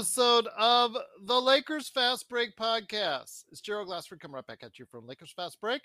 [0.00, 3.44] episode of the Lakers Fast Break podcast.
[3.52, 5.82] It's Gerald Glassford coming right back at you from Lakers Fast Break,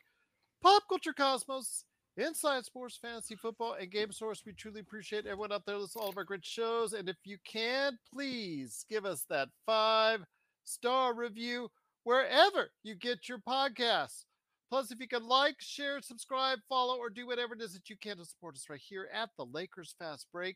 [0.63, 1.83] Pop Culture Cosmos,
[2.15, 4.43] Inside Sports, Fantasy Football, and Game Source.
[4.45, 6.93] We truly appreciate everyone out there listening to all of our great shows.
[6.93, 10.21] And if you can, please give us that five
[10.63, 11.67] star review
[12.05, 14.23] wherever you get your podcasts.
[14.69, 17.97] Plus, if you can like, share, subscribe, follow, or do whatever it is that you
[18.01, 20.55] can to support us right here at the Lakers Fast Break,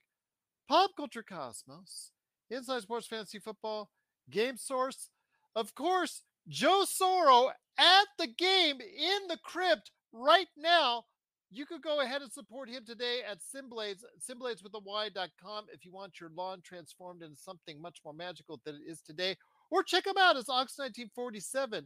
[0.70, 2.12] Pop Culture Cosmos,
[2.50, 3.90] Inside Sports Fantasy Football,
[4.30, 5.10] Game Source,
[5.56, 11.06] of course, Joe Soro at the game in the crypt right now.
[11.52, 15.84] You could go ahead and support him today at Simblades, Simblades with a Y.com if
[15.84, 19.36] you want your lawn transformed into something much more magical than it is today.
[19.72, 21.86] Or check him out as Ox1947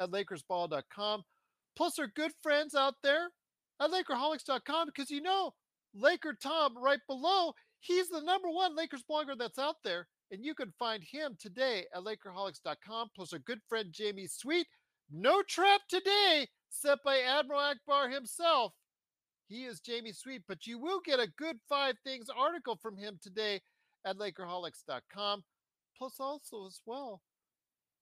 [0.00, 1.24] at LakersBall.com.
[1.76, 3.28] Plus, our good friends out there
[3.80, 5.52] at Lakerholics.com because you know
[5.94, 7.52] Laker Tom right below,
[7.82, 10.06] he's the number one Lakers blogger that's out there.
[10.30, 13.10] And you can find him today at Lakerholics.com.
[13.14, 14.66] Plus, our good friend Jamie Sweet.
[15.10, 18.72] No trap today, set by Admiral Ackbar himself.
[19.46, 23.18] He is Jamie Sweet, but you will get a good five things article from him
[23.22, 23.60] today
[24.06, 25.44] at Lakerholics.com.
[25.98, 27.20] Plus, also as well,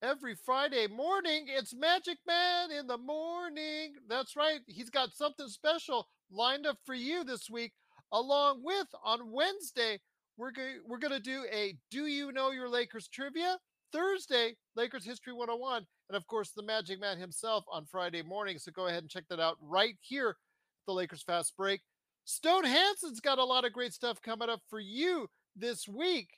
[0.02, 1.46] every Friday morning.
[1.48, 3.94] It's Magic Man in the morning.
[4.08, 4.60] That's right.
[4.66, 7.72] He's got something special lined up for you this week.
[8.12, 10.00] Along with on Wednesday,
[10.36, 13.58] we're going we're going to do a Do You Know Your Lakers trivia.
[13.92, 18.58] Thursday, Lakers History 101, and of course the Magic Man himself on Friday morning.
[18.58, 20.36] So go ahead and check that out right here,
[20.86, 21.80] the Lakers Fast Break.
[22.24, 26.28] Stone Hansen's got a lot of great stuff coming up for you this week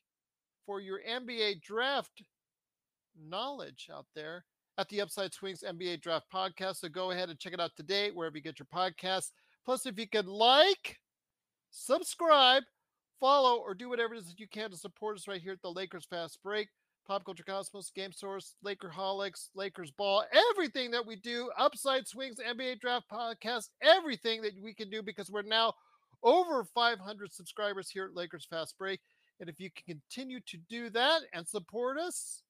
[0.64, 2.22] for your NBA draft
[3.20, 4.44] knowledge out there
[4.78, 6.76] at the Upside Swings NBA Draft Podcast.
[6.76, 9.30] So go ahead and check it out today, wherever you get your podcasts.
[9.64, 10.98] Plus, if you could like,
[11.72, 12.62] subscribe,
[13.18, 15.62] follow, or do whatever it is that you can to support us right here at
[15.62, 16.68] the Lakers Fast Break,
[17.06, 22.80] Pop Culture Cosmos, Game Source, Lakerholics, Lakers Ball, everything that we do, Upside Swings, NBA
[22.80, 25.74] Draft Podcast, everything that we can do because we're now
[26.22, 29.00] over 500 subscribers here at Lakers Fast Break.
[29.40, 32.42] And if you can continue to do that and support us,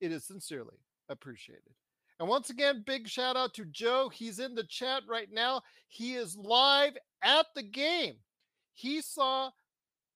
[0.00, 0.76] it is sincerely
[1.08, 1.72] appreciated.
[2.20, 4.10] And once again, big shout out to Joe.
[4.12, 5.62] He's in the chat right now.
[5.88, 8.16] He is live at the game.
[8.80, 9.50] He saw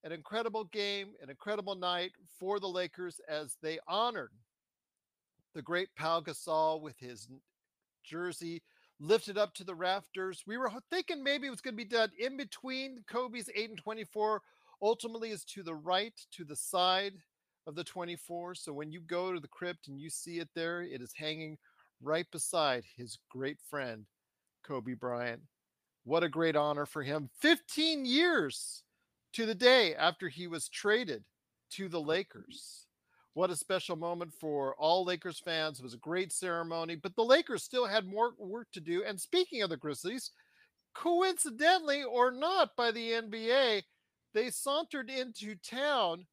[0.04, 4.30] an incredible game, an incredible night for the Lakers as they honored
[5.54, 7.28] the great Pau Gasol with his
[8.04, 8.62] jersey
[9.00, 10.44] lifted up to the rafters.
[10.46, 13.78] We were thinking maybe it was going to be done in between Kobe's 8 and
[13.78, 14.40] 24.
[14.80, 17.12] Ultimately, is to the right, to the side
[17.66, 18.54] of the 24.
[18.54, 21.58] So when you go to the crypt and you see it there, it is hanging
[22.02, 24.06] right beside his great friend,
[24.66, 25.42] Kobe Bryant.
[26.04, 27.30] What a great honor for him.
[27.40, 28.82] 15 years
[29.32, 31.24] to the day after he was traded
[31.70, 32.86] to the Lakers.
[33.32, 35.80] What a special moment for all Lakers fans.
[35.80, 39.02] It was a great ceremony, but the Lakers still had more work to do.
[39.02, 40.30] And speaking of the Grizzlies,
[40.94, 43.82] coincidentally or not by the NBA,
[44.34, 46.26] they sauntered into town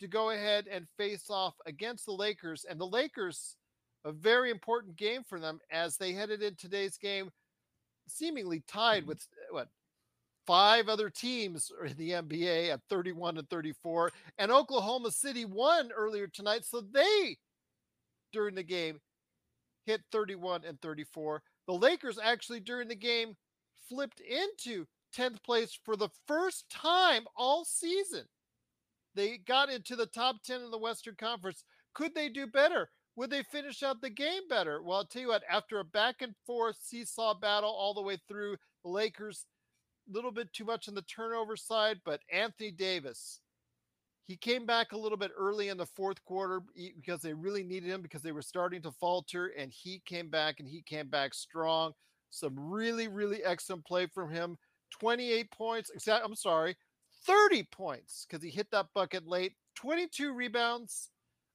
[0.00, 2.64] to go ahead and face off against the Lakers.
[2.68, 3.56] And the Lakers,
[4.04, 7.30] a very important game for them as they headed in today's game,
[8.08, 9.08] seemingly tied mm-hmm.
[9.08, 9.68] with what
[10.46, 16.26] five other teams in the NBA at 31 and 34, and Oklahoma City won earlier
[16.26, 17.36] tonight, so they
[18.32, 19.00] during the game
[19.86, 21.42] hit 31 and 34.
[21.66, 23.34] The Lakers actually during the game
[23.88, 24.86] flipped into
[25.16, 28.24] 10th place for the first time all season.
[29.14, 31.64] They got into the top 10 in the Western Conference.
[31.94, 32.90] Could they do better?
[33.16, 34.82] Would they finish out the game better?
[34.82, 38.18] Well, I'll tell you what, after a back and forth seesaw battle all the way
[38.28, 39.46] through, the Lakers,
[40.08, 43.40] a little bit too much on the turnover side, but Anthony Davis,
[44.26, 46.60] he came back a little bit early in the fourth quarter
[46.96, 50.60] because they really needed him because they were starting to falter, and he came back
[50.60, 51.92] and he came back strong.
[52.30, 54.58] Some really, really excellent play from him.
[54.90, 56.76] 28 points, I'm sorry,
[57.26, 61.10] 30 points because he hit that bucket late, 22 rebounds,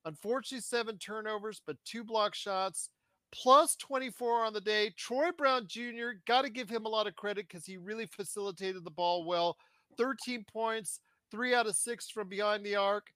[0.06, 2.89] unfortunately, seven turnovers, but two block shots,
[3.31, 4.92] plus 24 on the day.
[4.98, 8.83] Troy Brown Jr., got to give him a lot of credit because he really facilitated
[8.83, 9.57] the ball well.
[9.98, 11.00] 13 points,
[11.30, 13.07] three out of six from behind the arc.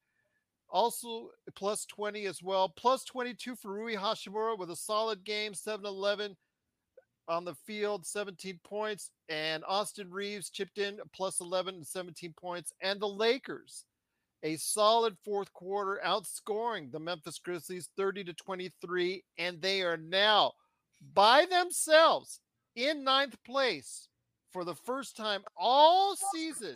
[0.69, 2.69] Also, plus 20 as well.
[2.69, 6.35] Plus 22 for Rui Hachimura with a solid game, 7 11
[7.27, 12.73] on the field, 17 points, and Austin Reaves chipped in plus 11 and 17 points.
[12.81, 13.85] And the Lakers,
[14.45, 20.51] a solid fourth quarter, outscoring the Memphis Grizzlies 30 to 23, and they are now
[21.15, 22.39] by themselves
[22.75, 24.07] in ninth place
[24.53, 26.75] for the first time all season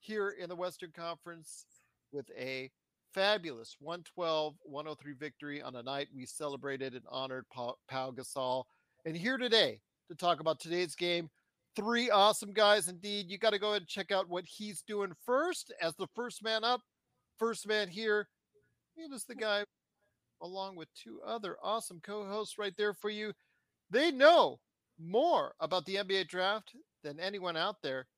[0.00, 1.64] here in the Western Conference
[2.12, 2.70] with a
[3.14, 8.64] fabulous 112 103 victory on a night we celebrated and honored Pau Gasol
[9.06, 9.80] and here today
[10.10, 11.30] to talk about today's game.
[11.78, 13.30] Three awesome guys indeed.
[13.30, 16.42] You got to go ahead and check out what he's doing first as the first
[16.42, 16.80] man up,
[17.38, 18.28] first man here.
[18.96, 19.62] He is the guy
[20.42, 23.32] along with two other awesome co-hosts right there for you.
[23.90, 24.58] They know
[24.98, 26.72] more about the NBA draft
[27.04, 28.08] than anyone out there.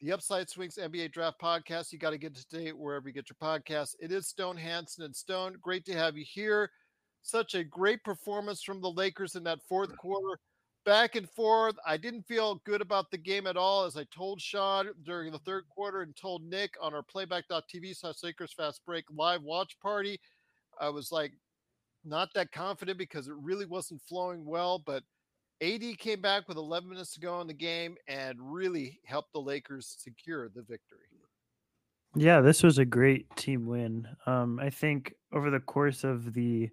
[0.00, 1.92] The Upside Swings NBA Draft Podcast.
[1.92, 3.96] You got to get to today wherever you get your podcasts.
[3.98, 5.56] It is Stone Hansen and Stone.
[5.60, 6.70] Great to have you here.
[7.22, 10.38] Such a great performance from the Lakers in that fourth quarter.
[10.84, 11.76] Back and forth.
[11.86, 15.38] I didn't feel good about the game at all, as I told Sean during the
[15.38, 20.18] third quarter and told Nick on our playback.tv slash Lakers Fast Break live watch party.
[20.80, 21.32] I was like
[22.04, 25.02] not that confident because it really wasn't flowing well, but
[25.62, 29.40] AD came back with 11 minutes to go in the game and really helped the
[29.40, 31.00] Lakers secure the victory.
[32.16, 34.08] Yeah, this was a great team win.
[34.26, 36.70] Um, I think over the course of the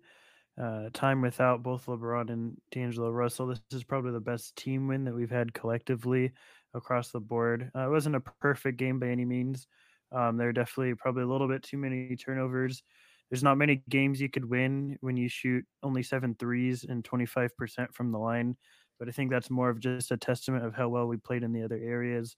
[0.62, 3.48] uh, time without both LeBron and D'Angelo Russell.
[3.48, 6.32] This is probably the best team win that we've had collectively
[6.74, 7.72] across the board.
[7.76, 9.68] Uh, it wasn't a perfect game by any means.
[10.12, 12.82] Um, there are definitely probably a little bit too many turnovers.
[13.30, 17.94] There's not many games you could win when you shoot only seven threes and 25%
[17.94, 18.56] from the line.
[19.00, 21.52] But I think that's more of just a testament of how well we played in
[21.52, 22.36] the other areas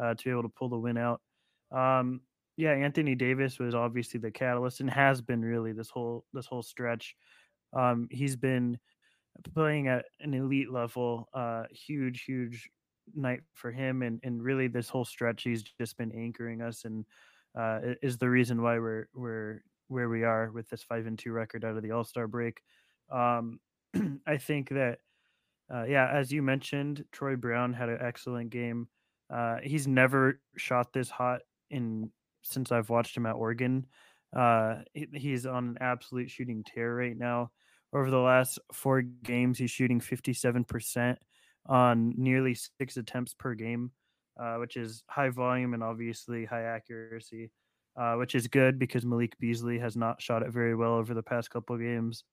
[0.00, 1.20] uh, to be able to pull the win out.
[1.70, 2.22] Um,
[2.56, 6.62] yeah, Anthony Davis was obviously the catalyst and has been really this whole this whole
[6.62, 7.16] stretch.
[7.72, 8.78] Um, he's been
[9.54, 11.28] playing at an elite level.
[11.34, 12.70] Uh, huge, huge
[13.14, 17.04] night for him, and and really this whole stretch, he's just been anchoring us, and
[17.58, 21.32] uh, is the reason why we're we're where we are with this five and two
[21.32, 22.62] record out of the All Star break.
[23.10, 23.60] Um,
[24.26, 24.98] I think that,
[25.72, 28.88] uh, yeah, as you mentioned, Troy Brown had an excellent game.
[29.30, 31.40] Uh, he's never shot this hot
[31.70, 32.10] in
[32.42, 33.86] since I've watched him at Oregon.
[34.34, 37.50] Uh, he's on an absolute shooting tear right now.
[37.92, 41.16] Over the last four games, he's shooting 57%
[41.66, 43.92] on nearly six attempts per game,
[44.40, 47.50] uh, which is high volume and obviously high accuracy,
[47.96, 51.22] uh, which is good because Malik Beasley has not shot it very well over the
[51.22, 52.24] past couple games.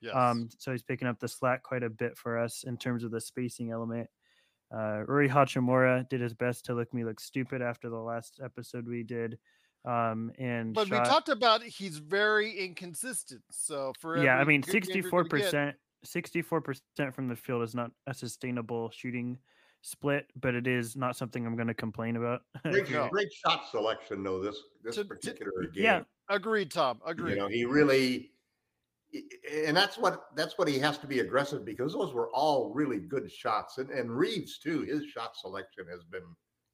[0.00, 0.14] Yes.
[0.14, 3.10] Um, so he's picking up the slack quite a bit for us in terms of
[3.10, 4.08] the spacing element.
[4.74, 8.86] Uh, Rui Hachimura did his best to look me look stupid after the last episode
[8.86, 9.38] we did.
[9.86, 13.42] Um, and but shot, we talked about he's very inconsistent.
[13.50, 17.74] So for yeah, I mean, sixty four percent, sixty four percent from the field is
[17.74, 19.38] not a sustainable shooting
[19.82, 22.42] split, but it is not something I'm going to complain about.
[22.64, 23.08] Great, no.
[23.08, 24.42] great shot selection, though.
[24.42, 25.84] This this to, particular to, game.
[25.84, 27.00] Yeah, agreed, Tom.
[27.06, 27.34] Agreed.
[27.34, 28.32] You know, he really,
[29.64, 32.98] and that's what that's what he has to be aggressive because those were all really
[32.98, 34.82] good shots, and and Reaves too.
[34.82, 36.24] His shot selection has been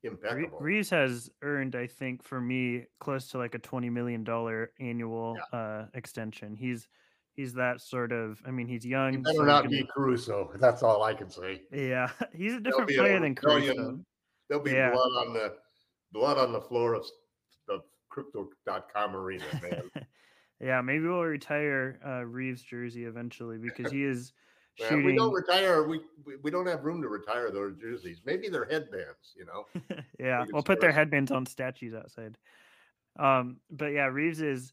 [0.02, 0.58] impeccable.
[0.58, 5.36] Reaves has earned, I think, for me, close to like a twenty million dollar annual
[5.52, 5.58] yeah.
[5.58, 6.56] uh, extension.
[6.56, 6.88] He's
[7.34, 8.42] he's that sort of.
[8.46, 9.12] I mean, he's young.
[9.12, 10.50] He better so not be Caruso.
[10.60, 11.62] That's all I can say.
[11.72, 14.00] Yeah, he's a different player a than Caruso.
[14.48, 14.92] There'll be yeah.
[14.92, 15.54] blood on the
[16.12, 17.06] blood on the floor of
[17.66, 17.80] the
[18.10, 19.90] crypto.com arena, man.
[20.60, 24.32] yeah, maybe we'll retire uh, Reaves jersey eventually because he is
[24.78, 25.04] shooting.
[25.04, 25.82] we don't retire.
[25.86, 28.20] We we- we don't have room to retire those jerseys.
[28.24, 29.34] Maybe they're headbands.
[29.36, 29.66] You know.
[30.18, 32.36] yeah, we'll put their headbands on statues outside.
[33.18, 34.72] Um, but yeah, Reaves has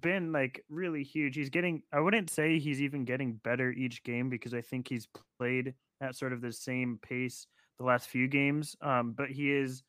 [0.00, 1.36] been like really huge.
[1.36, 5.08] He's getting I wouldn't say he's even getting better each game because I think he's
[5.38, 7.46] played at sort of the same pace
[7.78, 8.76] the last few games.
[8.82, 9.82] Um, but he is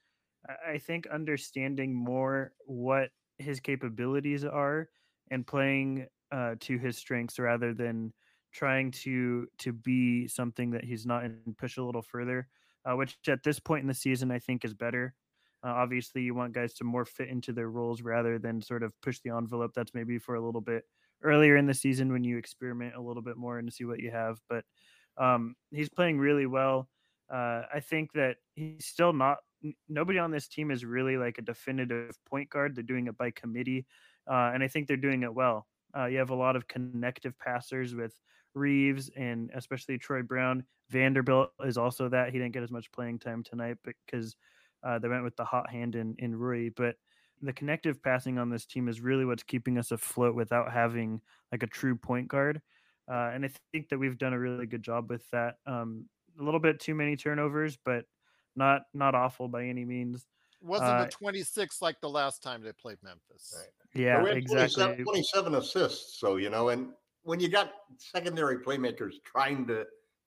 [0.48, 4.90] I- I think understanding more what his capabilities are
[5.32, 8.14] and playing uh, to his strengths rather than
[8.52, 12.48] trying to to be something that he's not and push a little further
[12.86, 15.14] uh, which at this point in the season I think is better.
[15.64, 18.94] Uh, obviously, you want guys to more fit into their roles rather than sort of
[19.02, 19.72] push the envelope.
[19.76, 20.86] That's maybe for a little bit
[21.22, 24.10] earlier in the season when you experiment a little bit more and see what you
[24.12, 24.40] have.
[24.48, 24.64] But
[25.18, 26.90] um, he's playing really well.
[27.30, 29.40] Uh, I think that he's still not.
[29.90, 32.76] Nobody on this team is really like a definitive point guard.
[32.76, 33.86] They're doing it by committee,
[34.32, 35.68] uh, and I think they're doing it well.
[35.96, 38.18] Uh, you have a lot of connective passers with
[38.54, 40.66] Reaves and especially Troy Brown.
[40.90, 42.32] Vanderbilt is also that.
[42.32, 44.36] He didn't get as much playing time tonight because
[44.84, 46.70] uh, they went with the hot hand in, in Rui.
[46.76, 46.96] But
[47.42, 51.64] the connective passing on this team is really what's keeping us afloat without having like
[51.64, 52.62] a true point guard.
[53.10, 55.56] Uh, and I think that we've done a really good job with that.
[55.66, 56.08] Um,
[56.40, 58.06] a little bit too many turnovers, but
[58.56, 60.26] not not awful by any means.
[60.62, 63.54] Wasn't Uh, the 26 like the last time they played Memphis?
[63.58, 63.70] Right.
[63.94, 64.84] Yeah, we had exactly.
[64.84, 66.20] 27, 27 assists.
[66.20, 69.86] So, you know, and when you got secondary playmakers trying to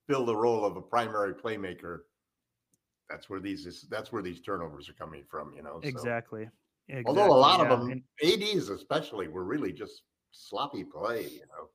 [0.08, 2.00] fill the role of a primary playmaker,
[3.08, 5.80] that's where these that's where these turnovers are coming from, you know.
[5.82, 6.48] So, Exactly.
[7.06, 11.40] although a lot exactly, of them, and- ADs especially, were really just sloppy play, you
[11.48, 11.68] know.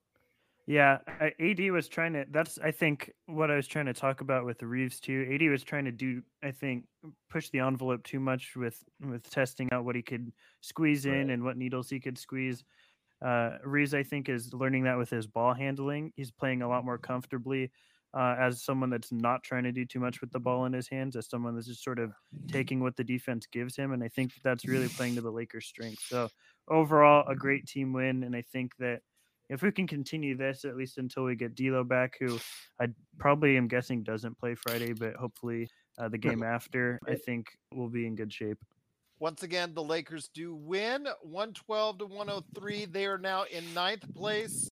[0.69, 0.97] Yeah,
[1.39, 2.25] AD was trying to.
[2.29, 5.25] That's I think what I was trying to talk about with Reaves too.
[5.31, 6.83] AD was trying to do, I think,
[7.29, 11.29] push the envelope too much with with testing out what he could squeeze in Right.
[11.29, 12.65] and what needles he could squeeze.
[13.23, 16.13] Uh, Reaves, I think, is learning that with his ball handling.
[16.15, 17.71] He's playing a lot more comfortably
[18.13, 20.87] uh, as someone that's not trying to do too much with the ball in his
[20.87, 22.13] hands, as someone that's just sort of
[22.47, 23.91] taking what the defense gives him.
[23.91, 26.03] And I think that's really playing to the Lakers' strength.
[26.07, 26.29] So
[26.69, 29.01] overall, a great team win, and I think that
[29.49, 32.37] if we can continue this at least until we get D'Lo back, who
[32.81, 37.47] I probably am guessing doesn't play Friday, but hopefully uh, the game after, I think
[37.73, 38.57] we'll be in good shape.
[39.19, 42.85] Once again, the Lakers do win 112 to 103.
[42.85, 44.69] They are now in ninth place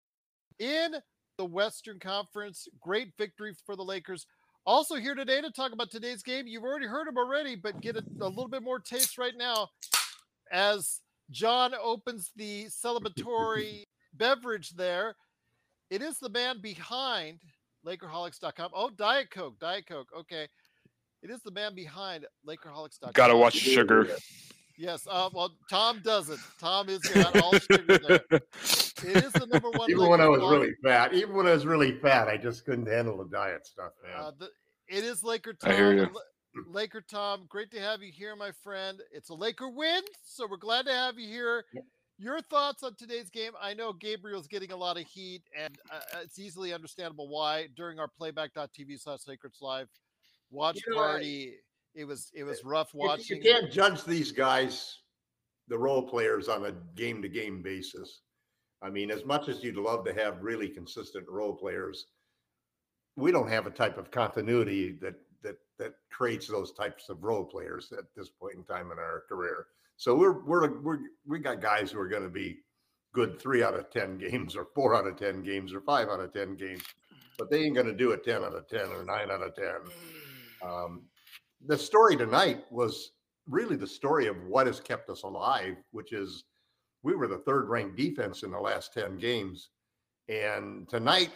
[0.59, 0.95] in
[1.37, 2.67] the Western Conference.
[2.79, 4.27] Great victory for the Lakers.
[4.67, 6.45] Also, here today to talk about today's game.
[6.47, 9.69] You've already heard him already, but get a, a little bit more taste right now
[10.51, 13.83] as John opens the celebratory
[14.13, 15.15] beverage there.
[15.89, 17.39] It is the man behind
[17.85, 18.71] Lakerholics.com.
[18.73, 20.09] Oh, Diet Coke, Diet Coke.
[20.17, 20.47] Okay.
[21.25, 23.13] It is the man behind Lakerholics.com.
[23.13, 24.07] Gotta watch sugar.
[24.77, 25.07] Yes.
[25.09, 26.39] Uh, well, Tom doesn't.
[26.59, 28.21] Tom is got all sugar there.
[29.03, 29.89] It is the number one.
[29.89, 30.51] Even when I was blog.
[30.53, 33.91] really fat, even when I was really fat, I just couldn't handle the diet stuff,
[34.03, 34.19] man.
[34.19, 34.49] Uh, the,
[34.87, 35.71] it is Laker Tom.
[35.71, 36.07] I hear ya.
[36.13, 39.01] La- Laker Tom, great to have you here, my friend.
[39.11, 41.65] It's a Laker win, so we're glad to have you here.
[42.17, 43.51] Your thoughts on today's game?
[43.61, 47.67] I know Gabriel's getting a lot of heat, and uh, uh, it's easily understandable why.
[47.75, 49.89] During our playback.tv slash Lakers live
[50.51, 51.55] watch You know, I- party,
[51.93, 53.37] it was it was rough watching.
[53.37, 54.99] You can't judge these guys,
[55.67, 58.21] the role players, on a game to game basis.
[58.81, 62.07] I mean, as much as you'd love to have really consistent role players,
[63.15, 67.45] we don't have a type of continuity that that that creates those types of role
[67.45, 69.67] players at this point in time in our career.
[69.97, 72.59] So we're we're we're we got guys who are going to be
[73.13, 76.19] good three out of ten games, or four out of ten games, or five out
[76.19, 76.83] of ten games,
[77.37, 79.55] but they ain't going to do a ten out of ten or nine out of
[79.55, 79.65] ten.
[79.65, 80.24] Mm.
[80.61, 81.03] Um,
[81.65, 83.11] the story tonight was
[83.47, 86.45] really the story of what has kept us alive, which is
[87.03, 89.69] we were the third ranked defense in the last 10 games.
[90.27, 91.31] And tonight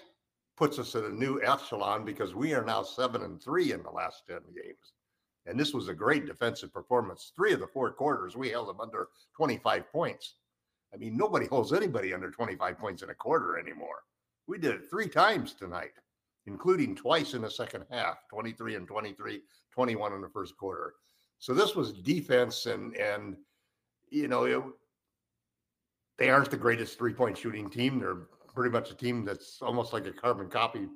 [0.57, 3.91] puts us at a new echelon because we are now seven and three in the
[3.91, 4.93] last 10 games.
[5.45, 7.31] And this was a great defensive performance.
[7.35, 10.35] Three of the four quarters, we held them under 25 points.
[10.93, 14.03] I mean, nobody holds anybody under 25 points in a quarter anymore.
[14.47, 15.91] We did it three times tonight,
[16.45, 19.41] including twice in the second half 23 and 23,
[19.71, 20.93] 21 in the first quarter.
[21.39, 23.37] So this was defense, and, and
[24.09, 24.61] you know, it,
[26.17, 27.99] they aren't the greatest three point shooting team.
[27.99, 30.87] They're pretty much a team that's almost like a carbon copy,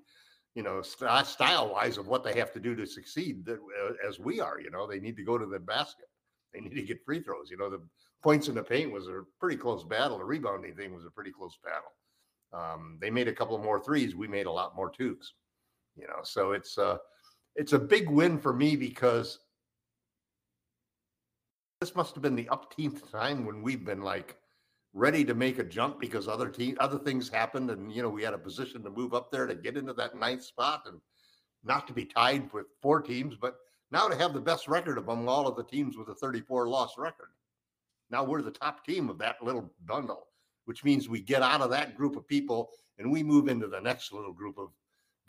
[0.54, 4.08] you know, st- style wise of what they have to do to succeed that, uh,
[4.08, 4.60] as we are.
[4.60, 6.08] You know, they need to go to the basket,
[6.54, 7.50] they need to get free throws.
[7.50, 7.82] You know, the
[8.22, 10.18] points in the paint was a pretty close battle.
[10.18, 11.92] The rebounding thing was a pretty close battle.
[12.54, 14.16] Um, they made a couple more threes.
[14.16, 15.34] We made a lot more twos.
[15.96, 16.98] You know, so it's uh,
[17.56, 19.40] it's a big win for me because
[21.80, 24.38] this must have been the upteenth time when we've been like
[24.94, 28.24] ready to make a jump because other team other things happened and you know we
[28.24, 31.00] had a position to move up there to get into that ninth spot and
[31.64, 33.58] not to be tied with four teams but
[33.92, 36.98] now to have the best record among all of the teams with a 34 loss
[36.98, 37.30] record
[38.12, 40.28] now we're the top team of that little bundle
[40.66, 43.80] which means we get out of that group of people and we move into the
[43.80, 44.70] next little group of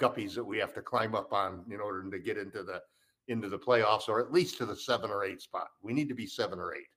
[0.00, 2.80] guppies that we have to climb up on in order to get into the
[3.28, 6.14] into the playoffs or at least to the seven or eight spot we need to
[6.14, 6.88] be seven or eight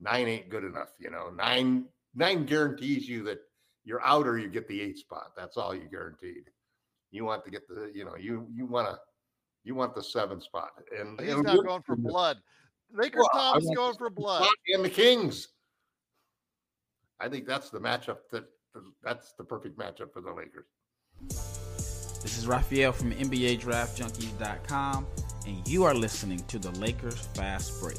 [0.00, 3.38] nine ain't good enough you know nine nine guarantees you that
[3.88, 5.32] you're out or you get the eight spot.
[5.34, 6.50] That's all you guaranteed.
[7.10, 8.98] You want to get the, you know, you you want to
[9.64, 10.70] you want the seven spot.
[10.96, 12.36] And he's not going for blood.
[12.92, 14.46] Lakers well, Tom's going for blood.
[14.74, 15.48] And the Kings.
[17.20, 18.44] I think that's the matchup that
[19.02, 20.66] that's the perfect matchup for the Lakers.
[22.22, 25.06] This is Raphael from NBA Draft Junkies.com,
[25.46, 27.98] and you are listening to the Lakers Fast Break.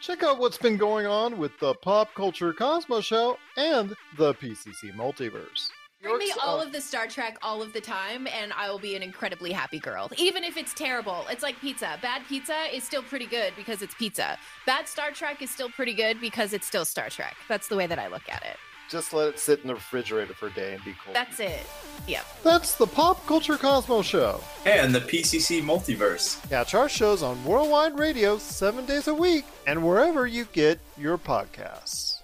[0.00, 4.94] Check out what's been going on with the Pop Culture Cosmos Show and the PCC
[4.96, 5.68] Multiverse.
[6.02, 8.96] Bring me all of the Star Trek all of the time, and I will be
[8.96, 10.10] an incredibly happy girl.
[10.16, 11.98] Even if it's terrible, it's like pizza.
[12.00, 14.38] Bad pizza is still pretty good because it's pizza.
[14.64, 17.36] Bad Star Trek is still pretty good because it's still Star Trek.
[17.46, 18.56] That's the way that I look at it
[18.90, 21.14] just let it sit in the refrigerator for a day and be cool.
[21.14, 21.64] That's it.
[22.08, 22.26] Yep.
[22.42, 24.40] That's the Pop Culture Cosmos Show.
[24.66, 26.46] And the PCC Multiverse.
[26.50, 31.16] Catch our shows on Worldwide Radio seven days a week and wherever you get your
[31.16, 32.16] podcasts.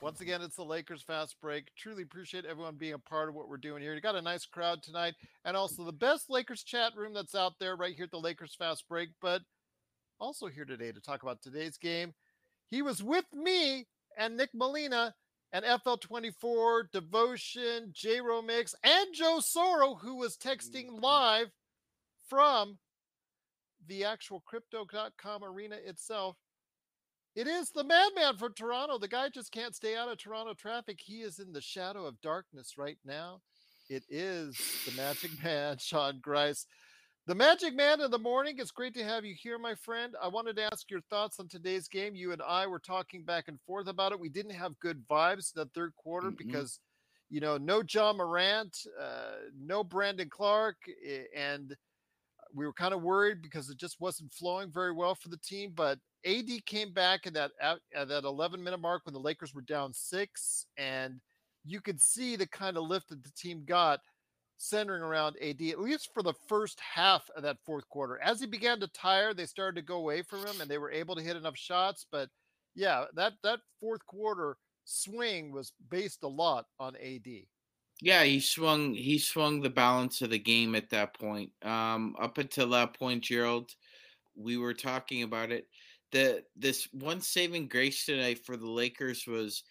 [0.00, 1.74] Once again, it's the Lakers Fast Break.
[1.74, 3.92] Truly appreciate everyone being a part of what we're doing here.
[3.92, 5.14] You got a nice crowd tonight,
[5.44, 8.54] and also the best Lakers chat room that's out there right here at the Lakers
[8.54, 9.08] Fast Break.
[9.20, 9.42] But
[10.20, 12.14] also here today to talk about today's game.
[12.68, 15.14] He was with me and Nick Molina
[15.56, 21.02] and FL24, Devotion, J Romix, and Joe Soro, who was texting mm-hmm.
[21.02, 21.46] live
[22.28, 22.76] from
[23.86, 26.36] the actual crypto.com arena itself.
[27.34, 28.98] It is the madman from Toronto.
[28.98, 31.00] The guy just can't stay out of Toronto traffic.
[31.02, 33.40] He is in the shadow of darkness right now.
[33.88, 36.66] It is the magic man, Sean Grice.
[37.26, 38.54] The Magic Man in the morning.
[38.58, 40.14] It's great to have you here, my friend.
[40.22, 42.14] I wanted to ask your thoughts on today's game.
[42.14, 44.20] You and I were talking back and forth about it.
[44.20, 46.36] We didn't have good vibes in the third quarter mm-hmm.
[46.36, 46.78] because,
[47.28, 50.88] you know, no Ja Morant, uh, no Brandon Clarke,
[51.36, 51.74] and
[52.54, 55.72] we were kind of worried because it just wasn't flowing very well for the team.
[55.74, 59.52] But AD came back at that at, at that 11 minute mark when the Lakers
[59.52, 61.20] were down six, and
[61.64, 63.98] you could see the kind of lift that the team got
[64.58, 68.20] centering around AD, at least for the first half of that fourth quarter.
[68.22, 70.90] As he began to tire, they started to go away from him and they were
[70.90, 72.06] able to hit enough shots.
[72.10, 72.30] But
[72.74, 77.26] yeah, that that fourth quarter swing was based a lot on AD.
[78.02, 81.50] Yeah, he swung he swung the balance of the game at that point.
[81.62, 83.72] Um, up until that point, Gerald,
[84.34, 85.66] we were talking about it.
[86.12, 89.64] The this one saving grace tonight for the Lakers was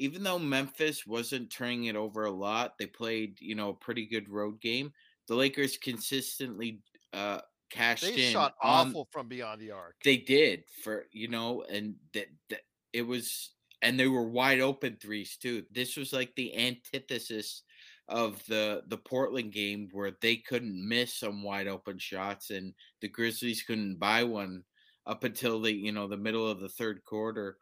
[0.00, 4.06] even though Memphis wasn't turning it over a lot, they played, you know, a pretty
[4.06, 4.92] good road game.
[5.28, 6.82] The Lakers consistently
[7.12, 8.32] uh cashed they in.
[8.32, 9.96] shot awful from beyond the arc.
[10.02, 14.96] They did for you know, and that, that it was and they were wide open
[15.00, 15.64] threes too.
[15.70, 17.62] This was like the antithesis
[18.08, 23.08] of the the Portland game where they couldn't miss some wide open shots and the
[23.08, 24.64] Grizzlies couldn't buy one
[25.06, 27.58] up until the you know the middle of the third quarter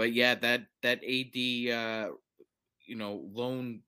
[0.00, 1.36] but yeah, that that AD,
[1.76, 2.14] uh,
[2.86, 3.82] you know, lone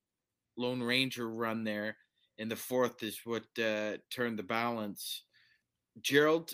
[0.59, 1.97] lone ranger run there
[2.37, 5.23] in the fourth is what uh, turned the balance.
[6.03, 6.53] Gerald,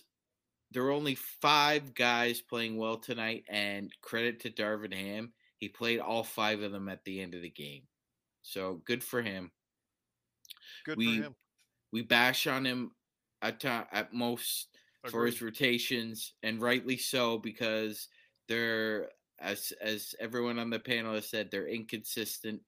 [0.70, 5.98] there were only five guys playing well tonight, and credit to Darvin Ham, he played
[5.98, 7.82] all five of them at the end of the game.
[8.42, 9.50] So good for him.
[10.86, 11.34] Good we, for him.
[11.92, 12.92] We bash on him
[13.42, 14.68] at, at most
[15.02, 15.10] Agreed.
[15.10, 18.06] for his rotations, and rightly so because
[18.46, 19.08] they're
[19.40, 22.62] as as everyone on the panel has said, they're inconsistent.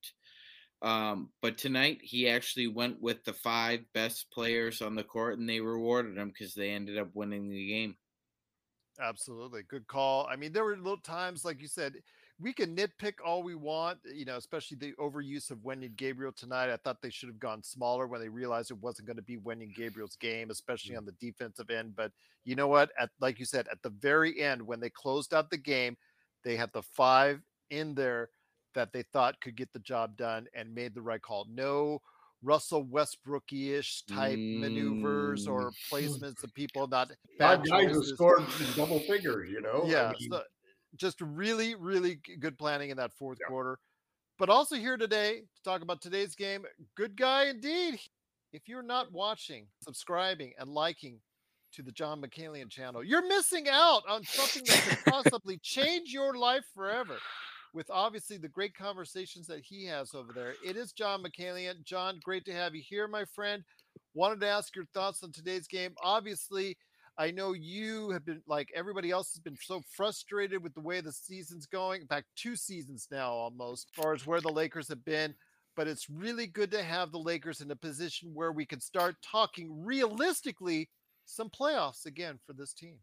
[0.82, 5.48] Um, but tonight he actually went with the five best players on the court, and
[5.48, 7.96] they rewarded him because they ended up winning the game.
[9.00, 9.62] Absolutely.
[9.68, 10.26] Good call.
[10.30, 11.94] I mean, there were little times, like you said,
[12.38, 16.72] we can nitpick all we want, you know, especially the overuse of Wenyen Gabriel tonight.
[16.72, 19.36] I thought they should have gone smaller when they realized it wasn't going to be
[19.36, 21.94] Wenyen Gabriel's game, especially on the defensive end.
[21.94, 22.12] But
[22.44, 22.90] you know what?
[22.98, 25.96] At like you said, at the very end, when they closed out the game,
[26.44, 28.30] they had the five in there
[28.74, 31.46] that they thought could get the job done and made the right call.
[31.48, 32.00] No
[32.42, 35.74] Russell Westbrook-ish type maneuvers or Mm.
[35.92, 38.42] placements of people not Five bad guys who scored
[38.76, 39.82] double figures, you know?
[39.84, 40.42] I Yeah, mean, so
[40.96, 43.78] just really, really good planning in that fourth quarter.
[44.38, 46.64] But also here today to talk about today's game.
[46.96, 48.00] Good guy indeed.
[48.52, 51.20] If you're not watching, subscribing, and liking
[51.72, 56.36] to the John McCalian channel, you're missing out on something that could possibly change your
[56.36, 57.16] life forever.
[57.72, 60.54] With obviously the great conversations that he has over there.
[60.64, 61.84] It is John McCalian.
[61.84, 63.62] John, great to have you here, my friend.
[64.12, 65.94] Wanted to ask your thoughts on today's game.
[66.02, 66.76] Obviously,
[67.16, 71.00] I know you have been like everybody else has been so frustrated with the way
[71.00, 72.00] the season's going.
[72.00, 75.34] In fact, two seasons now almost, as far as where the Lakers have been.
[75.76, 79.14] But it's really good to have the Lakers in a position where we can start
[79.22, 80.88] talking realistically
[81.30, 82.96] some playoffs again for this team.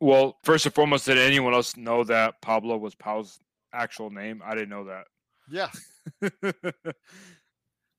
[0.00, 3.38] Well, first and foremost, did anyone else know that Pablo was Pau's
[3.72, 4.42] actual name?
[4.44, 5.06] I didn't know that.
[5.50, 5.70] Yeah.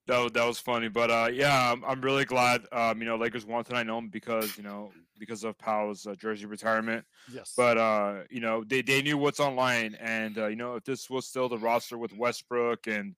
[0.08, 2.65] that that was funny, but uh, yeah, I'm, I'm really glad.
[2.72, 6.46] Um, you know, Lakers won tonight, know because you know because of Pau's uh, jersey
[6.46, 7.06] retirement.
[7.32, 7.54] Yes.
[7.56, 11.10] But uh, you know, they they knew what's online, and uh, you know, if this
[11.10, 13.15] was still the roster with Westbrook and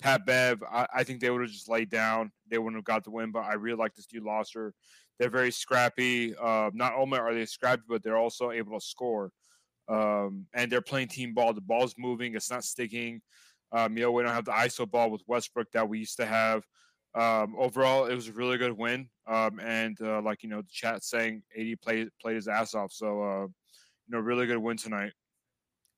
[0.00, 2.30] Pat Bev, I, I think they would have just laid down.
[2.50, 3.32] They wouldn't have got the win.
[3.32, 4.74] But I really like this new roster.
[5.18, 6.34] They're very scrappy.
[6.36, 9.30] Uh, not only are they scrappy, but they're also able to score.
[9.88, 11.54] Um, and they're playing team ball.
[11.54, 12.34] The ball's moving.
[12.34, 13.20] It's not sticking.
[13.72, 16.26] Um, you know, we don't have the ISO ball with Westbrook that we used to
[16.26, 16.62] have.
[17.14, 19.08] Um, overall, it was a really good win.
[19.26, 22.92] Um, and uh, like you know, the chat saying AD played played his ass off.
[22.92, 25.12] So uh, you know, really good win tonight.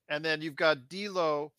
[0.08, 1.52] And then you've got D'Lo,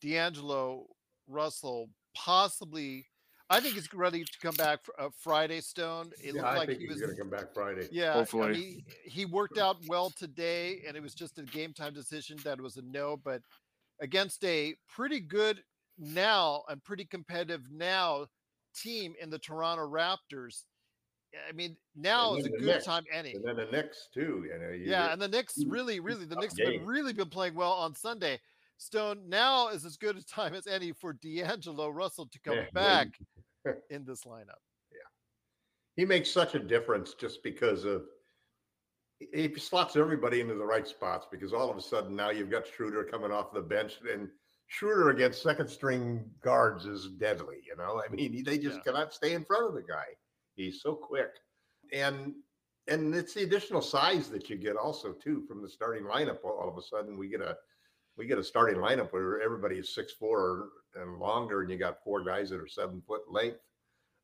[0.00, 0.86] D'Angelo,
[1.26, 3.06] Russell, possibly.
[3.48, 5.60] I think he's ready to come back for uh, Friday.
[5.60, 6.10] Stone.
[6.22, 7.00] It yeah, looked I like think he was.
[7.00, 7.88] going to come back Friday.
[7.92, 8.52] Yeah, I Hopefully.
[8.52, 12.60] mean, he worked out well today, and it was just a game time decision that
[12.60, 13.16] was a no.
[13.16, 13.42] But
[14.00, 15.62] against a pretty good
[15.98, 18.26] now and pretty competitive now
[18.74, 20.62] team in the Toronto Raptors,
[21.48, 23.34] I mean, now is a good Knicks, time any.
[23.34, 24.44] And then the Knicks too.
[24.52, 27.12] You know, you- Yeah, and the Knicks really, really, the tough Knicks have been really
[27.12, 28.40] been playing well on Sunday.
[28.78, 32.70] Stone now is as good a time as any for D'Angelo Russell to come Yeah,
[32.72, 33.08] back
[33.90, 34.60] in this lineup.
[34.92, 34.98] Yeah.
[35.96, 38.06] He makes such a difference just because of
[39.32, 42.66] he slots everybody into the right spots because all of a sudden now you've got
[42.66, 44.28] Schroeder coming off the bench and
[44.66, 47.62] Schroeder against second string guards is deadly.
[47.66, 48.82] You know, I mean, they just Yeah.
[48.82, 50.06] cannot stay in front of the guy.
[50.54, 51.30] He's so quick,
[51.92, 52.34] and
[52.88, 56.44] and it's the additional size that you get also too from the starting lineup.
[56.44, 57.56] All all of a sudden, we get a
[58.16, 62.02] we get a starting lineup where everybody is six four and longer, and you got
[62.02, 63.58] four guys that are seven foot length.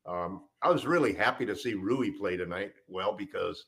[0.05, 2.73] Um, I was really happy to see Rui play tonight.
[2.87, 3.65] Well, because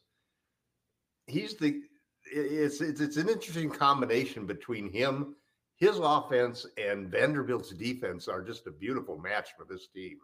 [1.27, 1.81] he's the
[2.25, 5.35] it's it's it's an interesting combination between him,
[5.77, 10.17] his offense, and Vanderbilt's defense are just a beautiful match for this team.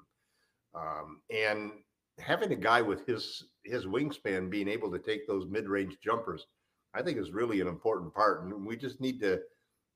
[0.73, 1.71] Um, and
[2.19, 6.47] having a guy with his his wingspan being able to take those mid range jumpers,
[6.93, 8.43] I think is really an important part.
[8.43, 9.41] And we just need to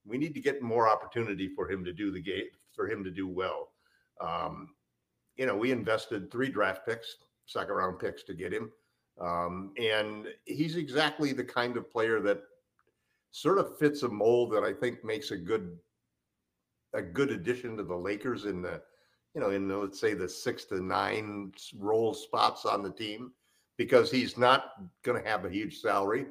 [0.05, 3.11] we need to get more opportunity for him to do the game for him to
[3.11, 3.69] do well.
[4.21, 4.69] Um,
[5.37, 7.15] you know, we invested three draft picks,
[7.45, 8.71] second round picks to get him.
[9.19, 12.41] Um, and he's exactly the kind of player that
[13.31, 15.77] sort of fits a mold that I think makes a good
[16.93, 18.81] a good addition to the Lakers in the
[19.33, 23.31] you know in the, let's say the six to nine role spots on the team
[23.77, 26.27] because he's not going to have a huge salary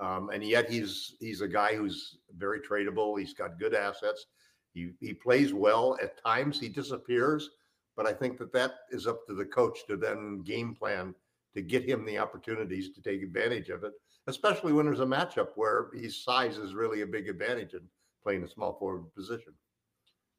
[0.00, 4.26] um, and yet he's he's a guy who's very tradable he's got good assets
[4.72, 7.50] he he plays well at times he disappears
[7.96, 11.14] but I think that that is up to the coach to then game plan
[11.54, 13.94] to get him the opportunities to take advantage of it,
[14.26, 17.80] especially when there's a matchup where his size is really a big advantage in
[18.22, 19.54] playing a small forward position.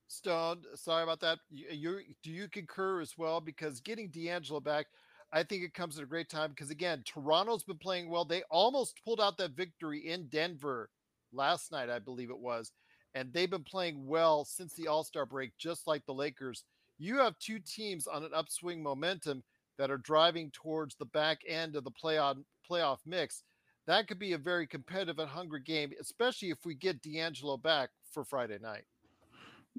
[0.08, 1.40] Stone, sorry about that.
[1.50, 3.42] You, you do you concur as well?
[3.42, 4.86] Because getting D'Angelo back,
[5.34, 6.52] I think it comes at a great time.
[6.52, 8.26] Because again, Toronto's been playing well.
[8.26, 10.90] They almost pulled out that victory in Denver
[11.34, 12.72] last night, I believe it was,
[13.14, 16.64] and they've been playing well since the All Star break, just like the Lakers.
[16.98, 19.44] You have two teams on an upswing momentum
[19.78, 22.38] that are driving towards the back end of the playoff
[22.70, 23.44] playoff mix.
[23.86, 27.90] that could be a very competitive and hungry game, especially if we get D'Angelo back
[28.12, 28.84] for Friday night.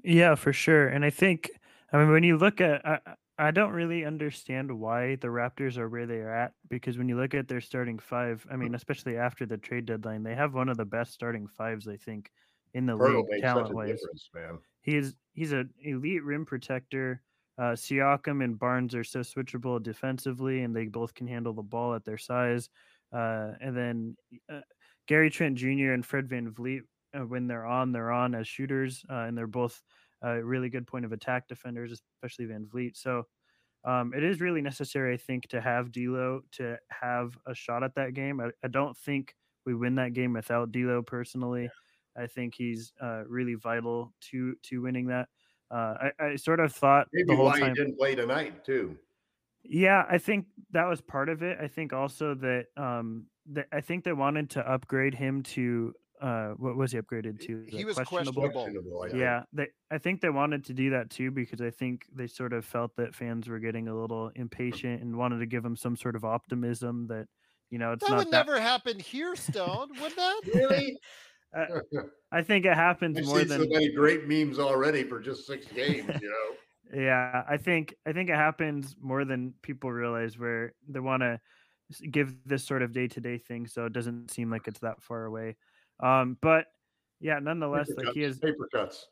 [0.03, 0.87] Yeah, for sure.
[0.87, 1.51] And I think,
[1.91, 3.01] I mean, when you look at,
[3.39, 7.15] I don't really understand why the Raptors are where they are at because when you
[7.15, 10.67] look at their starting five, I mean, especially after the trade deadline, they have one
[10.67, 12.29] of the best starting fives, I think,
[12.73, 13.91] in the league talent wise.
[13.91, 14.59] difference, man.
[14.81, 17.21] He's he's an elite rim protector.
[17.57, 21.95] Uh, Siakam and Barnes are so switchable defensively, and they both can handle the ball
[21.95, 22.69] at their size.
[23.13, 24.17] Uh, and then
[24.51, 24.59] uh,
[25.07, 25.93] Gary Trent Jr.
[25.93, 26.81] and Fred VanVleet,
[27.13, 29.81] uh, when they're on, they're on as shooters, uh, and they're both
[30.23, 32.97] uh, really good point of attack defenders, especially VanVleet.
[32.97, 33.23] So
[33.85, 37.95] um, it is really necessary, I think, to have D'Lo to have a shot at
[37.95, 38.41] that game.
[38.41, 41.69] I, I don't think we win that game without D'Lo personally.
[42.17, 45.29] I think he's uh, really vital to to winning that.
[45.71, 47.69] Uh, I, I sort of thought Maybe the whole why time.
[47.69, 48.97] he didn't play tonight too.
[49.63, 51.59] Yeah, I think that was part of it.
[51.61, 56.49] I think also that um that I think they wanted to upgrade him to uh
[56.51, 57.65] what was he upgraded to?
[57.67, 59.03] He The was questionable.
[59.03, 59.19] I think.
[59.19, 62.53] Yeah, they I think they wanted to do that too because I think they sort
[62.53, 65.95] of felt that fans were getting a little impatient and wanted to give him some
[65.95, 67.27] sort of optimism that
[67.69, 70.41] you know it's That not would that never happen here, Stone, would that?
[70.53, 70.97] Really?
[71.55, 71.79] uh,
[72.31, 75.47] I think it happens I've more seen than so many great memes already for just
[75.47, 76.19] six games.
[76.21, 76.55] You know.
[76.91, 81.39] Yeah, I think I think it happens more than people realize where they want to
[82.11, 85.57] give this sort of day-to-day thing so it doesn't seem like it's that far away.
[85.99, 86.67] Um but
[87.19, 89.07] yeah, nonetheless Paper like he cuts, is paper cuts.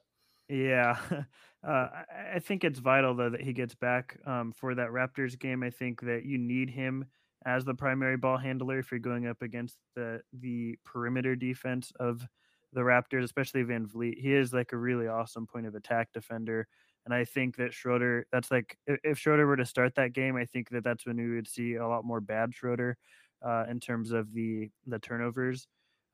[0.50, 0.98] yeah.
[1.68, 5.38] Uh, I, I think it's vital though that he gets back um, for that Raptors
[5.38, 5.64] game.
[5.64, 7.06] I think that you need him
[7.46, 12.26] as the primary ball handler if you're going up against the the perimeter defense of
[12.74, 14.20] the Raptors, especially VanVleet.
[14.20, 16.68] He is like a really awesome point of attack defender,
[17.06, 18.28] and I think that Schroeder.
[18.32, 21.36] That's like if Schroeder were to start that game, I think that that's when we
[21.36, 22.98] would see a lot more bad Schroeder
[23.44, 25.68] uh, in terms of the the turnovers.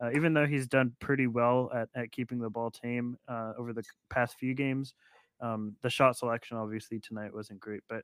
[0.03, 3.71] Uh, even though he's done pretty well at, at keeping the ball tame uh, over
[3.71, 4.93] the past few games,
[5.39, 7.81] um, the shot selection obviously tonight wasn't great.
[7.87, 8.03] But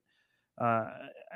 [0.62, 0.86] uh,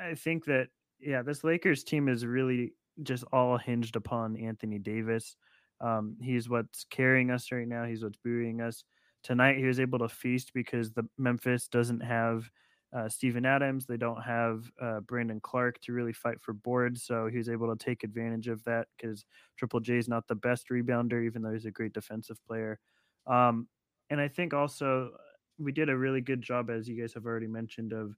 [0.00, 0.68] I think that
[1.00, 2.72] yeah, this Lakers team is really
[3.02, 5.36] just all hinged upon Anthony Davis.
[5.80, 7.84] Um, he's what's carrying us right now.
[7.84, 8.84] He's what's buoying us.
[9.22, 12.50] Tonight he was able to feast because the Memphis doesn't have
[12.94, 13.86] uh, Steven Adams.
[13.86, 17.02] They don't have uh, Brandon Clarke to really fight for boards.
[17.02, 19.24] So he was able to take advantage of that because
[19.56, 22.78] Triple J is not the best rebounder, even though he's a great defensive player.
[23.26, 23.68] Um,
[24.10, 25.10] and I think also
[25.58, 28.16] we did a really good job, as you guys have already mentioned, of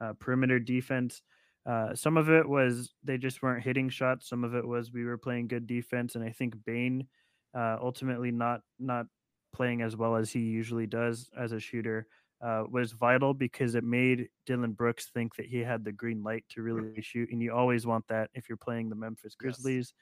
[0.00, 1.22] uh, perimeter defense.
[1.64, 4.28] Uh, some of it was they just weren't hitting shots.
[4.28, 7.06] Some of it was we were playing good defense, and I think Bane
[7.54, 9.06] uh, ultimately not not
[9.54, 12.06] playing as well as he usually does as a shooter
[12.40, 16.44] uh, was vital because it made Dillon Brooks think that he had the green light
[16.50, 19.92] to really shoot, and you always want that if you're playing the Memphis Grizzlies.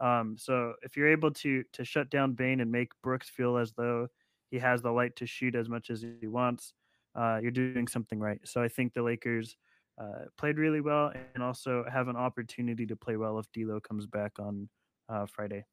[0.00, 3.72] Um, so if you're able to to shut down Bane and make Brooks feel as
[3.72, 4.08] though
[4.50, 6.72] he has the light to shoot as much as he wants,
[7.14, 8.40] uh, you're doing something right.
[8.44, 9.56] So I think the Lakers
[10.00, 14.06] uh, played really well and also have an opportunity to play well if D'Lo comes
[14.06, 14.68] back on
[15.08, 15.64] uh, Friday.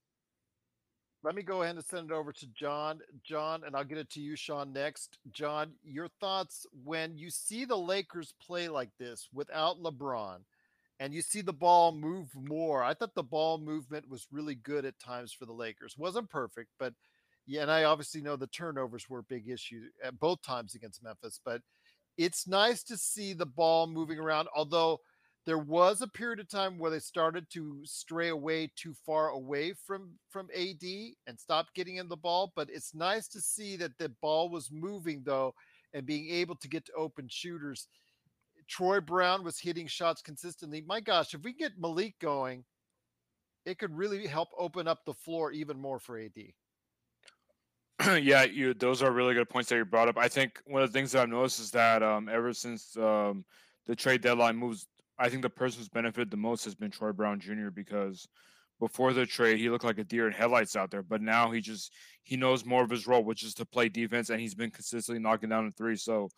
[1.22, 3.02] Let me go ahead and send it over to John.
[3.24, 5.20] John, and I'll get it to you, Sean, next.
[5.32, 10.40] John, your thoughts when you see the Lakers play like this without LeBron
[11.00, 12.84] and you see the ball move more.
[12.84, 15.98] I thought the ball movement was really good at times for the Lakers.
[15.98, 16.94] Wasn't perfect, but
[17.48, 21.04] yeah, and I obviously know the turnovers were a big issue at both times against
[21.04, 21.62] Memphis, but
[22.18, 25.00] it's nice to see the ball moving around, although
[25.50, 29.74] there was a period of time where they started to stray away too far away
[29.74, 30.84] from from AD
[31.26, 32.54] and stopped getting in the ball.
[32.56, 35.56] But it's nice to see that the ball was moving though
[35.96, 37.88] and being able to get to open shooters.
[38.68, 40.84] Troy Brown was hitting shots consistently.
[40.86, 42.64] My gosh, if we get Malik going,
[43.66, 46.38] it could really help open up the floor even more for AD.
[48.24, 50.18] yeah, you those are really good points that you brought up.
[50.20, 53.44] I think one of the things that I've noticed is that um, ever since um,
[53.88, 54.86] the trade deadline moves,
[55.20, 57.70] I think the person who's benefited the most has been Troy Brown Jr.
[57.74, 58.28] because
[58.80, 61.62] before the trade he looked like a deer in headlights out there, but now he
[61.62, 64.72] just he knows more of his role, which is to play defense, and he's been
[64.72, 65.96] consistently knocking down the three.
[65.96, 66.30] So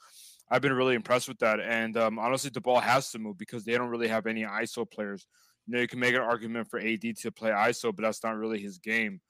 [0.49, 1.59] I've been really impressed with that.
[1.59, 4.89] And um, honestly, the ball has to move because they don't really have any ISO
[4.89, 5.25] players.
[5.67, 8.35] You know, you can make an argument for AD to play ISO, but that's not
[8.35, 9.21] really his game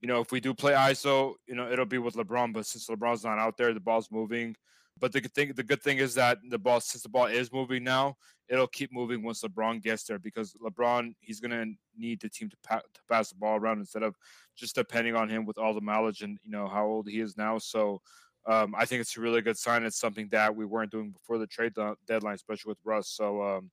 [0.00, 2.52] you know, if we do play ISO, you know, it'll be with LeBron.
[2.52, 4.56] But since LeBron's not out there, the ball's moving.
[5.00, 7.52] But the good thing, the good thing is that the ball, since the ball is
[7.52, 8.16] moving now,
[8.48, 12.56] it'll keep moving once LeBron gets there because LeBron, he's gonna need the team to,
[12.62, 14.14] pa- to pass the ball around instead of
[14.56, 17.36] just depending on him with all the mileage and you know how old he is
[17.36, 17.58] now.
[17.58, 18.00] So
[18.46, 19.84] um, I think it's a really good sign.
[19.84, 21.72] It's something that we weren't doing before the trade
[22.06, 23.08] deadline, especially with Russ.
[23.08, 23.70] So um,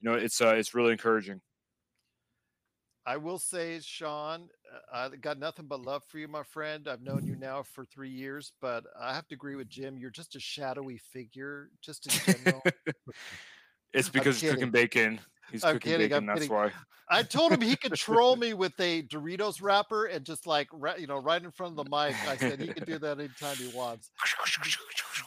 [0.00, 1.40] you know, it's uh, it's really encouraging.
[3.06, 4.48] I will say, Sean,
[4.92, 6.86] uh, I got nothing but love for you, my friend.
[6.86, 9.98] I've known you now for three years, but I have to agree with Jim.
[9.98, 12.62] You're just a shadowy figure, just in general.
[13.92, 15.20] It's because he's cooking bacon.
[15.50, 16.18] He's I'm cooking kidding, bacon.
[16.18, 16.56] I'm That's kidding.
[16.56, 16.72] why.
[17.08, 21.08] I told him he could troll me with a Doritos wrapper and just like, you
[21.08, 22.14] know, right in front of the mic.
[22.28, 24.12] I said he can do that anytime he wants.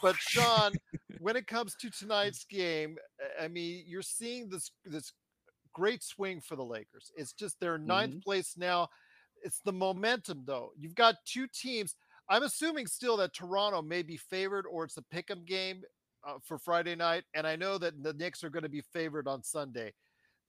[0.00, 0.72] But Sean,
[1.18, 5.12] when it comes to tonight's game, I- I mean, you're seeing this this
[5.74, 7.12] great swing for the Lakers.
[7.16, 8.88] It's just their ninth place now.
[9.42, 10.70] It's the momentum, though.
[10.78, 11.96] You've got two teams.
[12.30, 15.82] I'm assuming still that Toronto may be favored, or it's a pick'em game
[16.26, 17.24] uh, for Friday night.
[17.34, 19.92] And I know that the Knicks are going to be favored on Sunday.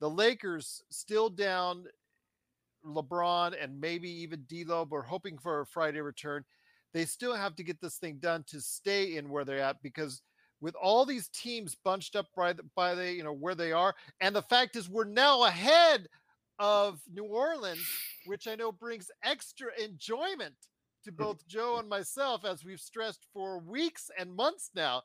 [0.00, 1.84] The Lakers still down
[2.86, 4.86] LeBron and maybe even D'Lo.
[4.88, 6.44] We're hoping for a Friday return.
[6.94, 10.22] They still have to get this thing done to stay in where they're at because
[10.60, 13.94] with all these teams bunched up by the, by the you know where they are,
[14.20, 16.08] and the fact is we're now ahead
[16.58, 17.86] of New Orleans,
[18.26, 20.54] which I know brings extra enjoyment
[21.04, 25.02] to both Joe and myself as we've stressed for weeks and months now.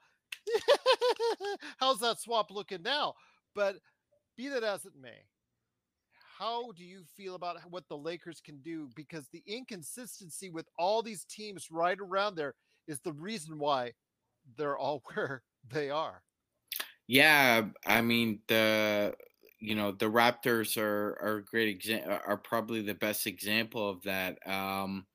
[1.78, 3.14] How's that swap looking now?
[3.54, 3.78] But
[4.38, 5.26] be that as it may,
[6.40, 8.90] how do you feel about what the Lakers can do?
[8.96, 12.56] Because the inconsistency with all these teams right around there
[12.88, 13.92] is the reason why
[14.58, 16.24] they're all where they are.
[17.08, 19.16] Yeah, I mean the
[19.60, 24.02] you know the Raptors are are a great example are probably the best example of
[24.04, 24.46] that.
[24.48, 25.06] Um,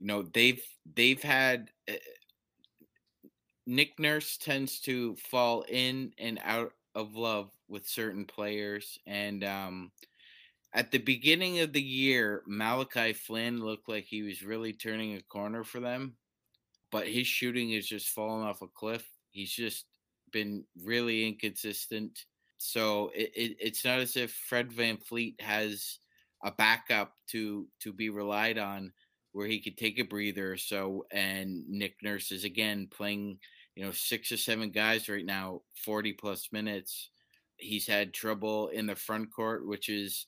[0.00, 0.62] you know they've
[0.94, 1.94] they've had uh,
[3.66, 9.92] Nick Nurse tends to fall in and out of love with certain players, and um,
[10.72, 15.22] at the beginning of the year, Malachi Flynn looked like he was really turning a
[15.22, 16.16] corner for them,
[16.90, 19.06] but his shooting is just falling off a cliff.
[19.30, 19.86] He's just
[20.32, 22.24] been really inconsistent.
[22.58, 25.98] So it, it, it's not as if Fred VanVleet has
[26.44, 28.92] a backup to to be relied on
[29.32, 30.56] where he could take a breather.
[30.56, 33.38] So and Nick Nurse is again playing,
[33.74, 37.10] you know, six or seven guys right now, 40 plus minutes.
[37.56, 40.26] He's had trouble in the front court, which is,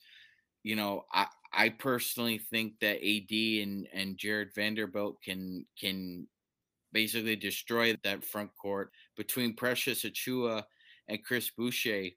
[0.63, 6.27] you know, I I personally think that AD and and Jarred Vanderbilt can can
[6.93, 10.65] basically destroy that front court between Precious Achiuwa
[11.09, 12.09] and Chris Boucher.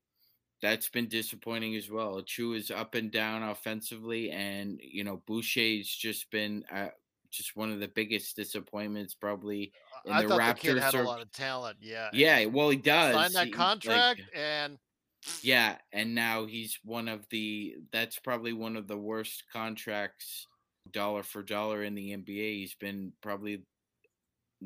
[0.61, 2.21] That's been disappointing as well.
[2.21, 6.87] Achiuwa is up and down offensively, and you know Boucher's just been uh,
[7.31, 9.73] just one of the biggest disappointments probably
[10.05, 10.61] in I the thought Raptors.
[10.61, 11.77] the kid had a lot of talent.
[11.81, 12.09] Yeah.
[12.13, 13.13] yeah, well he does.
[13.13, 14.77] Signed that He- like, contract and
[15.41, 20.47] yeah, and now he's one of the that's probably one of the worst contracts
[20.91, 22.57] dollar for dollar in the NBA.
[22.59, 23.63] He's been probably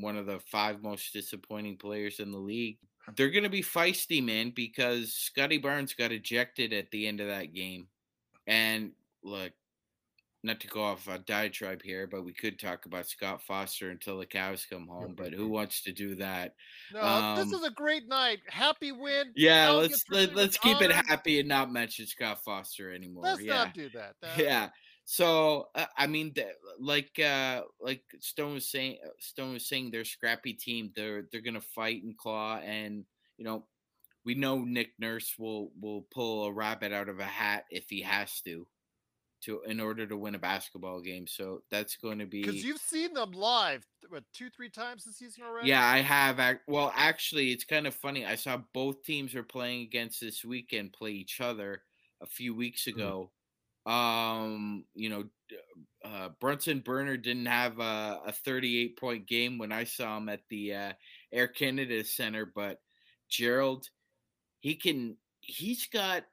[0.02, 2.78] one of the five most disappointing players in the league.
[3.16, 7.28] They're going to be feisty, man, because Scottie Barnes got ejected at the end of
[7.28, 7.88] that game.
[8.46, 8.92] And
[9.24, 9.54] look,
[10.44, 14.18] not to go off a diatribe here, but we could talk about Scott Foster until
[14.18, 15.14] the cows come home.
[15.16, 16.54] But who wants to do that?
[16.94, 18.40] no, Um, this is a great night.
[18.48, 19.32] Happy win.
[19.36, 23.24] Yeah, let's let, received let's keep it happy and not mention Scott Foster anymore.
[23.24, 23.54] Let's yeah.
[23.54, 24.16] not do that.
[24.22, 24.70] That- Yeah.
[25.10, 26.34] So uh, I mean,
[26.82, 30.92] like uh, like Stone was saying, uh, Stone was saying, they're a scrappy team.
[30.94, 33.06] They're they're gonna fight and claw, and
[33.38, 33.64] you know,
[34.26, 38.02] we know Nick Nurse will will pull a rabbit out of a hat if he
[38.02, 38.68] has to,
[39.44, 41.26] to in order to win a basketball game.
[41.26, 45.20] So that's going to be Because you've seen them live, what, two, three times this
[45.20, 45.70] season already?
[45.70, 46.58] yeah, I have.
[46.68, 48.26] Well, actually, it's kind of funny.
[48.26, 51.84] I saw both teams are playing against this weekend play each other
[52.22, 53.32] a few weeks ago.
[53.88, 55.24] Um, you know,
[56.04, 60.42] uh, Brunson Burner didn't have a, a 38 point game when I saw him at
[60.50, 60.94] the uh,
[61.32, 62.80] Air Canada Center, but
[63.30, 63.88] Gerald,
[64.60, 65.18] he can.
[65.40, 66.24] He's got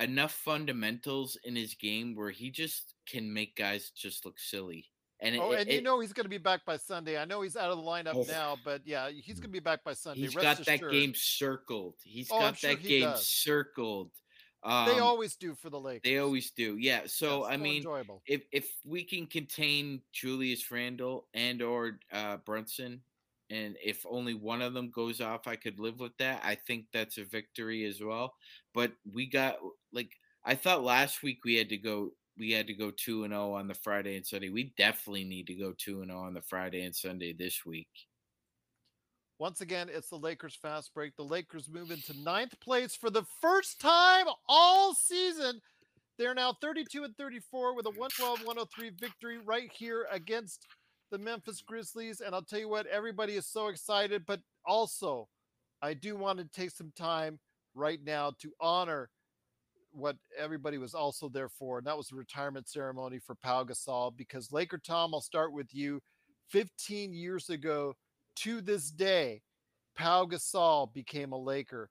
[0.00, 4.86] enough fundamentals in his game where he just can make guys just look silly.
[5.20, 7.18] And it, Oh, it- and you know he's going to be back by Sunday.
[7.18, 8.24] I know he's out of the lineup Oh.
[8.28, 10.20] now, but yeah, he's going to be back by Sunday.
[10.22, 11.96] He's Rest got that game circled.
[12.04, 13.26] He's Oh, got that game does.
[13.26, 14.12] circled.
[14.84, 16.02] They Um, always do for the Lakers.
[16.02, 16.76] They always do.
[16.78, 17.06] Yeah.
[17.06, 18.24] So I so mean, enjoyable.
[18.26, 23.02] if if we can contain Julius Randle and or uh, Brunson,
[23.50, 26.42] and if only one of them goes off, I could live with that.
[26.44, 28.34] I think that's a victory as well.
[28.74, 29.58] But we got
[29.92, 30.12] like
[30.44, 32.12] I thought last week we had to go.
[32.36, 34.48] We had to go two and zero on the Friday and Sunday.
[34.50, 38.07] We definitely need to go two and zero on the Friday and Sunday this week.
[39.38, 41.14] Once again, it's the Lakers fast break.
[41.16, 45.60] The Lakers move into ninth place for the first time all season.
[46.18, 50.66] They're now 32 and 34 with a 112 103 victory right here against
[51.12, 52.20] the Memphis Grizzlies.
[52.20, 54.24] And I'll tell you what, everybody is so excited.
[54.26, 55.28] But also,
[55.80, 57.38] I do want to take some time
[57.76, 59.08] right now to honor
[59.92, 64.16] what everybody was also there for, and that was the retirement ceremony for Pau Gasol.
[64.16, 66.00] Because Laker Tom, I'll start with you.
[66.50, 67.94] 15 years ago
[68.42, 69.42] to this day,
[69.96, 71.90] Pau Gasol became a Laker.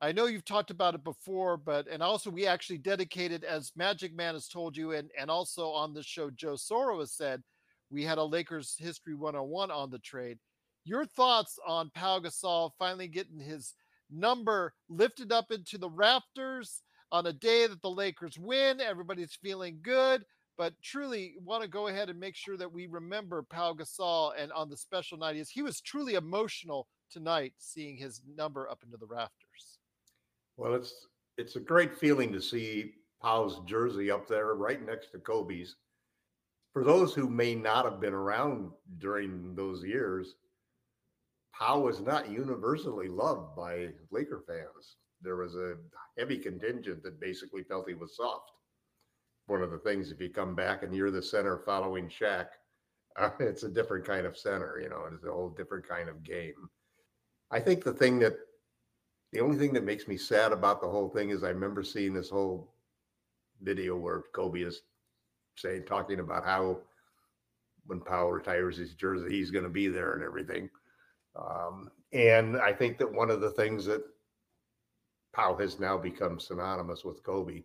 [0.00, 4.14] I know you've talked about it before, but and also we actually dedicated, as Magic
[4.14, 7.42] Man has told you, and and also on the show, Joe Soro has said,
[7.90, 10.38] we had a Lakers history 101 on the trade.
[10.84, 13.74] Your thoughts on Pau Gasol finally getting his
[14.10, 18.80] number lifted up into the rafters on a day that the Lakers win.
[18.80, 20.24] Everybody's feeling good,
[20.58, 24.52] but truly want to go ahead and make sure that we remember Pau Gasol and
[24.52, 28.96] on the special night is he was truly emotional tonight seeing his number up into
[28.96, 29.78] the rafters.
[30.56, 31.06] Well, it's
[31.38, 35.76] it's a great feeling to see Pau's jersey up there right next to Kobe's.
[36.72, 40.34] For those who may not have been around during those years,
[41.54, 44.96] Pau was not universally loved by Laker fans.
[45.22, 45.76] There was a
[46.18, 48.50] heavy contingent that basically felt he was soft.
[49.48, 52.46] One of the things, if you come back and you're the center following Shaq,
[53.18, 56.22] uh, it's a different kind of center, you know, it's a whole different kind of
[56.22, 56.68] game.
[57.50, 58.34] I think the thing that,
[59.32, 62.14] the only thing that makes me sad about the whole thing is I remember seeing
[62.14, 62.72] this whole
[63.60, 64.82] video where Kobe is
[65.56, 66.78] saying, talking about how
[67.86, 70.68] when Pau retires his jersey, he's going to be there and everything.
[71.36, 74.02] Um, and I think that one of the things that
[75.32, 77.62] Pau has now become synonymous with Kobe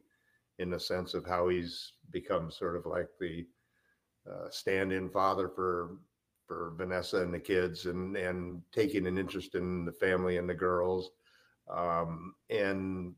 [0.59, 3.45] in the sense of how he's become sort of like the
[4.29, 5.97] uh, stand-in father for
[6.47, 10.53] for Vanessa and the kids and and taking an interest in the family and the
[10.53, 11.11] girls
[11.73, 13.13] um, and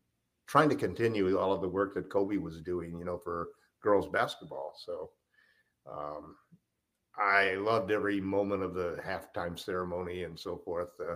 [0.48, 3.50] trying to continue all of the work that Kobe was doing, you know, for
[3.82, 4.74] girls basketball.
[4.78, 5.10] So
[5.92, 6.36] um,
[7.18, 10.90] I loved every moment of the halftime ceremony and so forth.
[11.00, 11.16] Uh,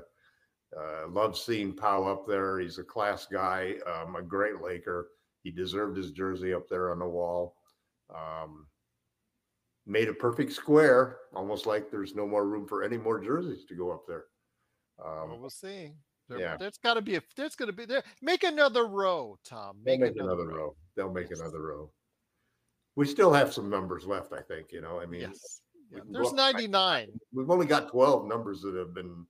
[0.79, 2.59] uh, loved seeing Pau up there.
[2.59, 5.07] He's a class guy, um, a great Laker.
[5.49, 7.55] He deserved his jersey up there on the wall.
[8.15, 8.67] Um,
[9.87, 13.75] made a perfect square, almost like there's no more room for any more jerseys to
[13.75, 14.25] go up there.
[15.03, 15.93] Um, well, we'll see.
[16.27, 16.55] There, yeah.
[16.55, 17.21] There's got to be a.
[17.35, 18.03] There's going to be there.
[18.21, 19.77] Make another row, Tom.
[19.83, 20.75] Make, make another row.
[20.95, 21.91] They'll make another row.
[22.95, 24.71] We still have some numbers left, I think.
[24.71, 25.61] You know, I mean, Yes.
[25.91, 27.07] Yeah, There's up- 99.
[27.33, 29.25] We've only got 12 numbers that have been,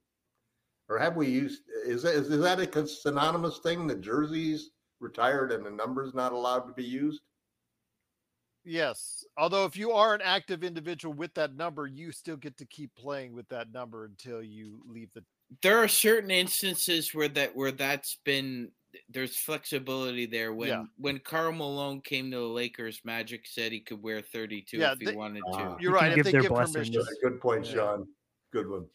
[0.89, 1.61] or have we used?
[1.85, 3.87] Is that is, is that a synonymous thing?
[3.87, 7.21] The jerseys retired and the numbers not allowed to be used?
[8.65, 9.23] Yes.
[9.37, 12.93] Although if you are an active individual with that number, you still get to keep
[12.95, 15.23] playing with that number until you leave the.
[15.61, 18.71] there are certain instances where that where that's been
[19.07, 20.83] there's flexibility there when Yeah.
[20.97, 24.99] when Karl Malone came to the Lakers Magic said he could wear 32 Yeah, if
[24.99, 25.77] he they- wanted to ah.
[25.79, 26.15] You're right.
[26.17, 26.89] If they give blessings.
[26.89, 27.15] permission.
[27.23, 27.73] Good point, Yeah.
[27.73, 28.07] Sean.
[28.51, 28.85] Good one.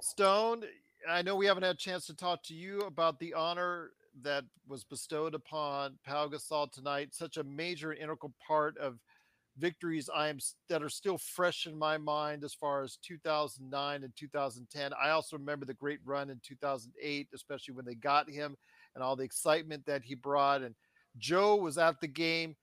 [0.00, 0.64] Stone,
[1.08, 3.92] I know we haven't had a chance to talk to you about the honor
[4.22, 7.14] that was bestowed upon Pau Gasol tonight.
[7.14, 8.98] Such a major integral part of
[9.56, 10.38] victories I am
[10.68, 14.92] that are still fresh in my mind as far as 2009 and 2010.
[15.00, 18.56] I also remember the great run in 2008, especially when they got him
[18.94, 20.62] and all the excitement that he brought.
[20.62, 20.74] And
[21.18, 22.56] Joe was at the game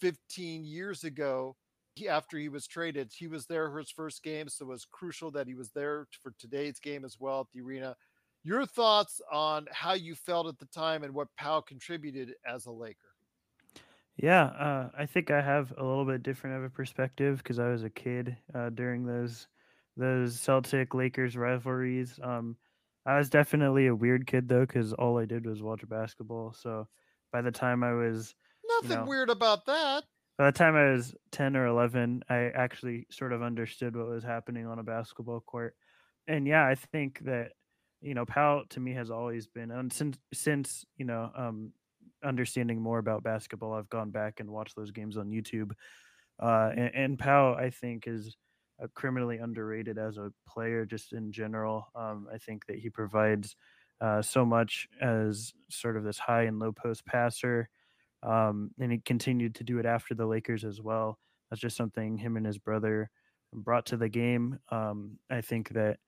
[0.00, 1.56] 15 years ago
[2.08, 3.12] after he was traded.
[3.14, 6.06] He was there for his first game, so it was crucial that he was there
[6.22, 7.96] for today's game as well at the arena.
[8.44, 12.70] Your thoughts on how you felt at the time and what Pau contributed as a
[12.72, 13.16] Laker?
[14.16, 17.68] Yeah, uh, I think I have a little bit different of a perspective because I
[17.68, 19.48] was a kid uh, during those
[19.96, 22.18] those Celtic Lakers rivalries.
[22.22, 22.58] Um,
[23.06, 26.52] I was definitely a weird kid though because all I did was watch basketball.
[26.52, 26.88] So
[27.32, 28.34] by the time I was
[28.64, 30.08] Nothing know, weird about that.
[30.38, 34.24] by the time I was ten or eleven, I actually sort of understood what was
[34.24, 35.76] happening on a basketball court.
[36.26, 37.52] And yeah, I think that
[38.02, 41.72] you know, Pau to me has always been, and since since you know, um,
[42.24, 45.72] understanding more about basketball, I've gone back and watched those games on YouTube.
[46.40, 48.36] Uh, and, and Pau, I think, is
[48.82, 51.86] uh, criminally underrated as a player, just in general.
[51.94, 53.56] Um, I think that he provides
[54.00, 57.68] uh, so much as sort of this high and low post passer,
[58.22, 61.18] um, and he continued to do it after the Lakers as well.
[61.50, 63.10] That's just something him and his brother
[63.52, 64.58] brought to the game.
[64.70, 65.98] Um, I think that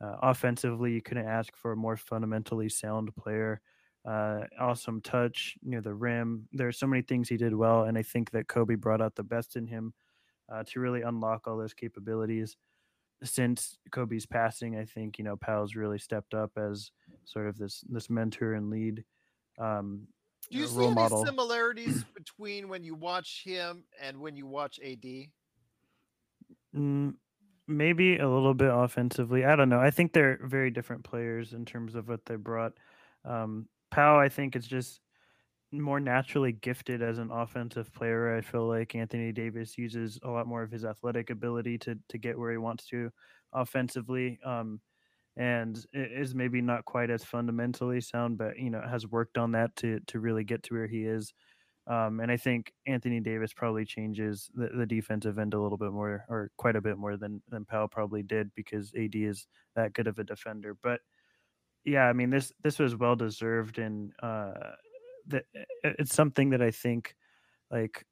[0.00, 3.60] uh, offensively, you couldn't ask for a more fundamentally sound player.
[4.06, 6.46] Uh, awesome touch near the rim.
[6.52, 9.14] There are so many things he did well, and I think that Kobe brought out
[9.14, 9.94] the best in him
[10.52, 12.56] uh, to really unlock all those capabilities.
[13.22, 16.90] Since Kobe's passing, I think you know Pau's really stepped up as
[17.24, 19.04] sort of this this mentor and lead
[19.58, 20.06] um,
[20.50, 21.24] Do you uh, see any model.
[21.24, 25.28] similarities between when you watch him and when you watch AD?
[26.76, 27.14] Mm,
[27.66, 29.44] maybe a little bit offensively.
[29.44, 29.80] I don't know.
[29.80, 32.72] I think they're very different players in terms of what they brought.
[33.24, 35.00] Um, Pau, I think, is just
[35.72, 38.36] more naturally gifted as an offensive player.
[38.36, 42.18] I feel like Anthony Davis uses a lot more of his athletic ability to to
[42.18, 43.10] get where he wants to
[43.52, 44.38] offensively.
[44.44, 44.80] Um,
[45.36, 49.74] and is maybe not quite as fundamentally sound, but you know has worked on that
[49.76, 51.34] to to really get to where he is.
[51.86, 55.92] Um, and I think Anthony Davis probably changes the, the, defensive end a little bit
[55.92, 59.92] more, or quite a bit more than than Pau probably did, because AD is that
[59.92, 60.74] good of a defender.
[60.82, 61.00] But
[61.84, 64.52] yeah, I mean this this was well deserved, and uh,
[65.26, 65.44] that
[65.82, 67.14] it's something that I think
[67.70, 68.06] like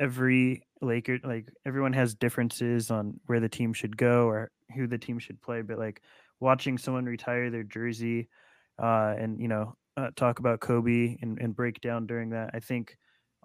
[0.00, 4.98] every Laker, like everyone has differences on where the team should go or who the
[4.98, 6.02] team should play, but like
[6.40, 8.28] watching someone retire their jersey,
[8.82, 12.58] uh, and you know uh, talk about Kobe and, and break down during that, I
[12.58, 12.96] think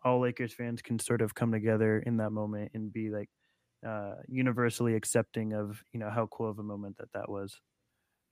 [0.04, 3.30] all Lakers fans can sort of come together in that moment and be like
[3.88, 7.60] uh, universally accepting of you know how cool of a moment that that was.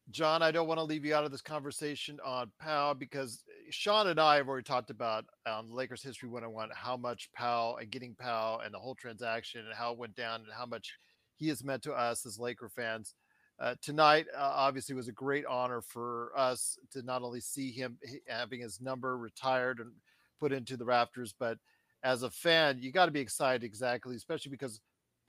[0.10, 4.08] John, I don't want to leave you out of this conversation on Pau because Sean
[4.08, 8.16] and I have already talked about um, Lakers History 101 how much Pau and getting
[8.16, 10.94] Pau and the whole transaction and how it went down and how much
[11.36, 13.16] he has meant to us as Laker fans.
[13.60, 17.98] Uh, tonight, uh, obviously, was a great honor for us to not only see him
[18.28, 19.92] having his number retired and
[20.40, 21.58] put into the rafters, but
[22.04, 24.80] as a fan, you got to be excited, exactly, especially because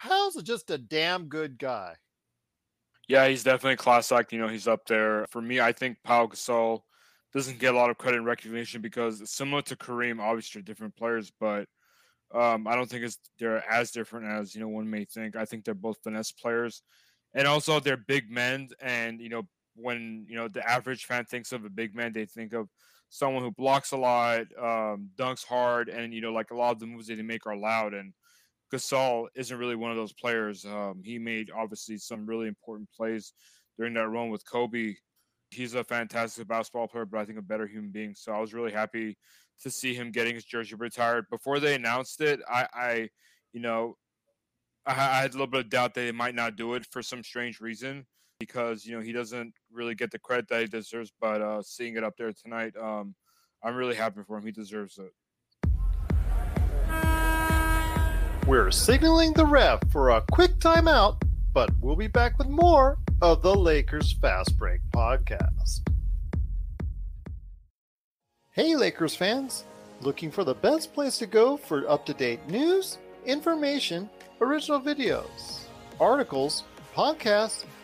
[0.01, 1.95] Pau's just a damn good guy.
[3.09, 4.33] Yeah, he's definitely class act.
[4.33, 5.27] You know, he's up there.
[5.31, 6.83] For me, I think Pau Gasol
[7.33, 11.33] doesn't get a lot of credit and recognition because similar to Kareem, obviously different players,
[11.41, 11.67] but
[12.35, 15.37] um, I don't think it's they're as different as you know one may think.
[15.37, 16.83] I think they're both finesse players,
[17.35, 18.69] and also they're big men.
[18.81, 19.45] And you know,
[19.75, 22.69] when you know the average fan thinks of a big man, they think of
[23.09, 26.79] someone who blocks a lot, um, dunks hard, and you know, like a lot of
[26.79, 27.95] the moves that they make are loud.
[27.95, 28.13] And
[28.73, 30.65] Gasol isn't really one of those players.
[30.65, 33.33] Um, he made obviously some really important plays
[33.79, 34.95] during that run with Kobe.
[35.51, 38.15] He's a fantastic basketball player, but I think a better human being.
[38.15, 39.17] So I was really happy
[39.63, 41.25] to see him getting his jersey retired.
[41.31, 43.09] Before they announced it, I, I
[43.55, 43.97] you know,
[44.85, 47.03] I, I had a little bit of doubt that they might not do it for
[47.03, 48.07] some strange reason
[48.39, 51.12] because you know he doesn't really get the credit that he deserves.
[51.20, 53.14] But uh, seeing it up there tonight, um,
[53.62, 54.45] I'm really happy for him.
[54.45, 55.12] He deserves it.
[58.47, 61.20] We're signaling the ref for a quick timeout,
[61.53, 65.86] but we'll be back with more of the Lakers Fast Break podcast.
[68.53, 69.64] Hey, Lakers fans!
[70.01, 74.09] Looking for the best place to go for up to date news, information,
[74.41, 75.64] original videos,
[76.01, 76.64] articles,
[76.97, 77.64] podcasts,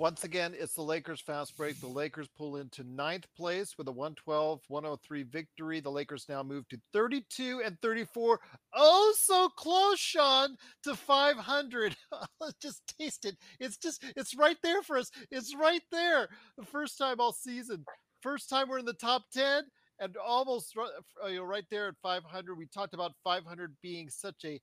[0.00, 1.78] Once again, it's the Lakers fast break.
[1.78, 5.80] The Lakers pull into ninth place with a 112 103 victory.
[5.80, 8.40] The Lakers now move to 32 and 34.
[8.74, 11.94] Oh, so close, Sean, to 500.
[12.62, 13.36] just taste it.
[13.60, 15.10] It's just, it's right there for us.
[15.30, 16.28] It's right there.
[16.56, 17.84] The first time all season.
[18.22, 19.64] First time we're in the top 10
[19.98, 22.54] and almost uh, you know, right there at 500.
[22.54, 24.58] We talked about 500 being such a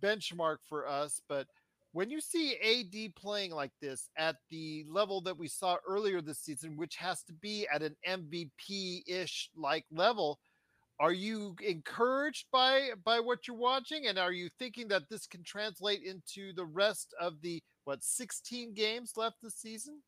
[0.00, 1.48] benchmark for us, but
[1.96, 6.40] when you see AD playing like this at the level that we saw earlier this
[6.40, 10.38] season, which has to be at an MVP ish like level,
[11.00, 15.42] are you encouraged by by what you're watching, and are you thinking that this can
[15.42, 20.02] translate into the rest of the what 16 games left this season?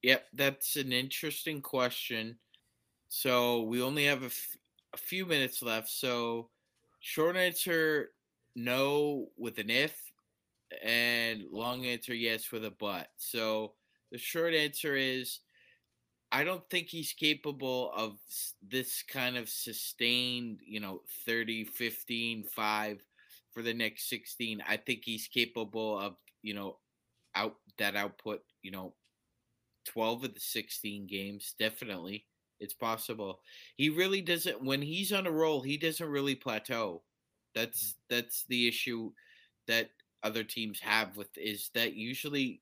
[0.00, 2.38] Yep, that's an interesting question.
[3.08, 4.56] So we only have a, f-
[4.94, 5.90] a few minutes left.
[5.90, 6.48] So
[7.00, 8.12] short answer,
[8.56, 10.09] no, with an if
[10.82, 13.08] and long answer yes with a but.
[13.16, 13.72] So
[14.12, 15.40] the short answer is
[16.32, 18.16] I don't think he's capable of
[18.68, 23.02] this kind of sustained, you know, 30, 15, 5
[23.52, 24.62] for the next 16.
[24.68, 26.78] I think he's capable of, you know,
[27.34, 28.94] out that output, you know,
[29.86, 32.26] 12 of the 16 games definitely.
[32.60, 33.40] It's possible.
[33.76, 37.02] He really doesn't when he's on a roll, he doesn't really plateau.
[37.54, 39.12] That's that's the issue
[39.66, 39.90] that
[40.22, 42.60] other teams have with is that usually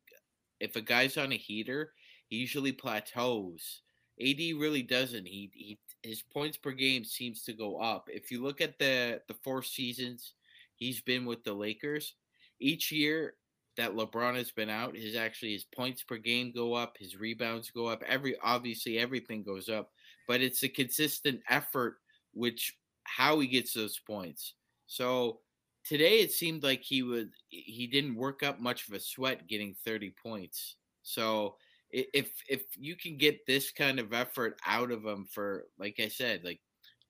[0.61, 1.93] if a guy's on a heater,
[2.29, 3.83] he usually plateaus.
[4.21, 5.27] AD really doesn't.
[5.27, 8.09] He he his points per game seems to go up.
[8.13, 10.35] If you look at the the four seasons
[10.75, 12.15] he's been with the Lakers,
[12.61, 13.35] each year
[13.77, 17.71] that LeBron has been out, his actually his points per game go up, his rebounds
[17.71, 18.03] go up.
[18.07, 19.91] Every obviously everything goes up,
[20.27, 21.99] but it's a consistent effort
[22.35, 24.55] which how he gets those points.
[24.87, 25.41] So
[25.89, 29.75] today it seemed like he would he didn't work up much of a sweat getting
[29.85, 30.77] 30 points.
[31.03, 31.57] So
[31.91, 36.09] if if you can get this kind of effort out of him for like I
[36.09, 36.61] said, like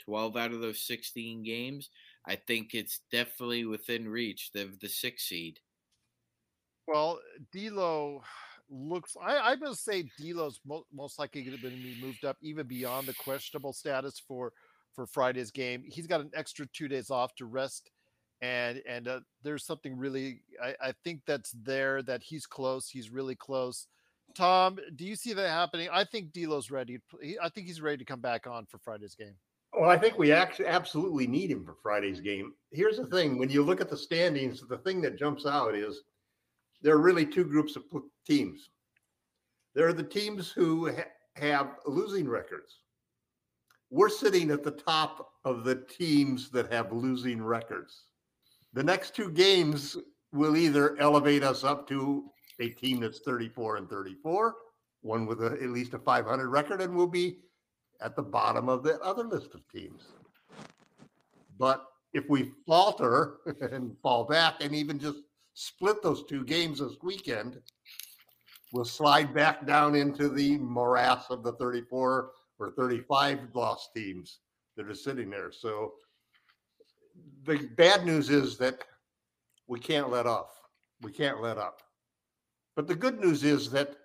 [0.05, 1.91] 12 out of those 16 games,
[2.24, 5.59] I think it's definitely within reach of the six seed.
[6.87, 7.18] Well,
[7.53, 8.22] D'Lo
[8.70, 9.16] looks.
[9.20, 12.66] I, I'm going to say D'Lo's mo- most likely going to be moved up even
[12.66, 14.53] beyond the questionable status for
[14.95, 15.83] for Friday's game.
[15.85, 17.91] He's got an extra two days off to rest,
[18.41, 20.43] and and uh, there's something really.
[20.62, 22.89] I, I think that's there that he's close.
[22.89, 23.86] He's really close.
[24.34, 25.89] Tom, do you see that happening?
[25.91, 26.99] I think D'Lo's ready.
[27.43, 29.34] I think he's ready to come back on for Friday's game.
[29.72, 32.55] Well, I think we actually absolutely need him for Friday's game.
[32.72, 36.03] Here's the thing: when you look at the standings, the thing that jumps out is
[36.82, 37.84] there are really two groups of
[38.26, 38.70] teams.
[39.74, 41.05] There are the teams who ha-
[41.36, 42.80] have losing records.
[43.91, 48.05] We're sitting at the top of the teams that have losing records.
[48.73, 49.97] The next two games
[50.33, 54.55] will either elevate us up to a team that's 34 and 34,
[55.03, 57.39] one with a, at least a 500 record, and we'll be
[58.01, 60.09] at the bottom of the other list of teams.
[61.59, 63.39] But if we falter
[63.73, 65.19] and fall back and even just
[65.55, 67.59] split those two games this weekend,
[68.73, 74.41] we'll slide back down into the morass of the 34 or 35 lost teams
[74.77, 75.51] that are sitting there.
[75.51, 75.95] So
[77.45, 78.85] the bad news is that
[79.66, 80.51] we can't let off.
[81.03, 81.83] We can't let up.
[82.77, 83.97] But the good news is that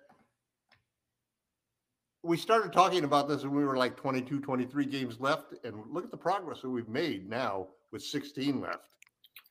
[2.22, 5.54] we started talking about this when we were like 22, 23 games left.
[5.64, 8.88] And look at the progress that we've made now with 16 left.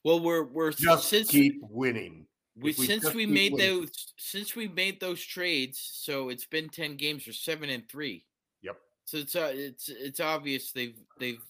[0.03, 2.26] Well, we're we're Just since keep winning.
[2.57, 3.80] we we since we made winning.
[3.80, 8.26] those since we made those trades, so it's been 10 games, we're 7 and 3.
[8.64, 8.76] Yep.
[9.05, 11.43] So it's uh, it's it's obvious they've they've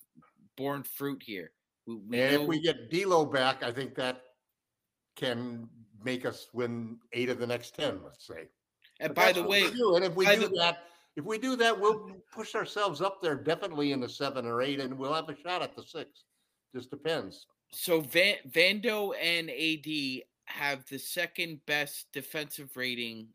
[0.56, 1.52] borne fruit here.
[1.86, 4.22] We, we and know, if we get D'Lo back, I think that
[5.16, 5.68] can
[6.04, 8.48] make us win eight of the next 10, let's say.
[9.00, 9.64] and But by the way,
[9.96, 13.36] and if we do the- that, if we do that, we'll push ourselves up there
[13.36, 16.24] definitely in the seven or eight, and we'll have a shot at the six.
[16.76, 17.46] Just depends.
[17.72, 23.28] so Van Vando and AD have the second best defensive rating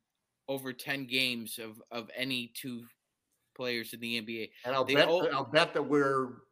[0.49, 2.85] over 10 games of of any two
[3.57, 4.51] players in the NBA.
[4.65, 6.43] And I'll They bet all- I'll bet that we're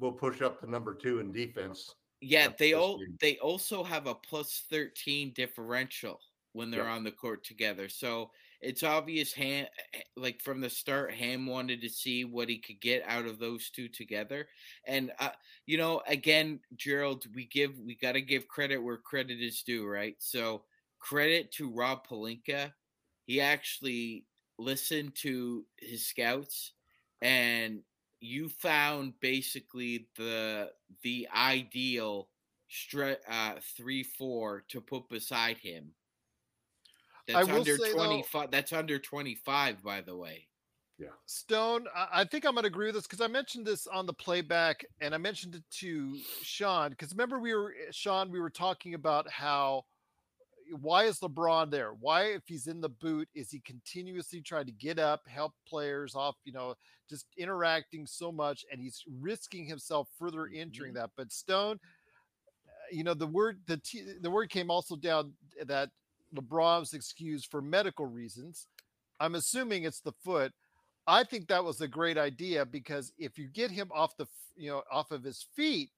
[0.00, 1.94] we'll push up to number two in defense.
[2.20, 6.20] Yeah, they all they also have a plus 13 differential
[6.52, 6.92] when they're Yep.
[6.92, 7.88] on the court together.
[7.88, 8.30] So
[8.60, 9.66] it's obvious Ham
[10.16, 13.70] like from the start Ham wanted to see what he could get out of those
[13.70, 14.48] two together.
[14.86, 15.30] And uh,
[15.66, 19.86] you know, again, Gerald, we give we got to give credit where credit is due,
[19.86, 20.16] right?
[20.18, 20.64] So
[20.98, 22.72] credit to Rob Pelinka.
[23.24, 24.26] He actually
[24.58, 26.72] listened to his scouts
[27.22, 27.80] and
[28.20, 30.70] you found basically the
[31.02, 32.28] the ideal
[32.70, 35.92] stre- uh, three four to put beside him.
[37.28, 38.50] I That's will under say, though- twenty five.
[38.50, 40.46] That's under twenty five, by the way.
[40.98, 41.08] Yeah.
[41.24, 44.04] Stone, I I think I'm going to agree with this because I mentioned this on
[44.04, 48.50] the playback and I mentioned it to Sean because remember we were Sean, we were
[48.50, 49.84] talking about how
[50.80, 51.92] why is LeBron there?
[52.00, 56.14] Why, if he's in the boot, is he continuously trying to get up, help players
[56.14, 56.74] off, you know,
[57.08, 61.00] just interacting so much and he's risking himself further entering mm-hmm.
[61.00, 61.10] that.
[61.16, 61.80] But Stone,
[62.92, 65.32] you know, the word the t- the word came also down
[65.64, 65.90] that
[66.34, 68.66] LeBron's excuse for medical reasons.
[69.18, 70.52] I'm assuming it's the foot.
[71.06, 74.70] I think that was a great idea because if you get him off the, you
[74.70, 75.90] know, off of his feet,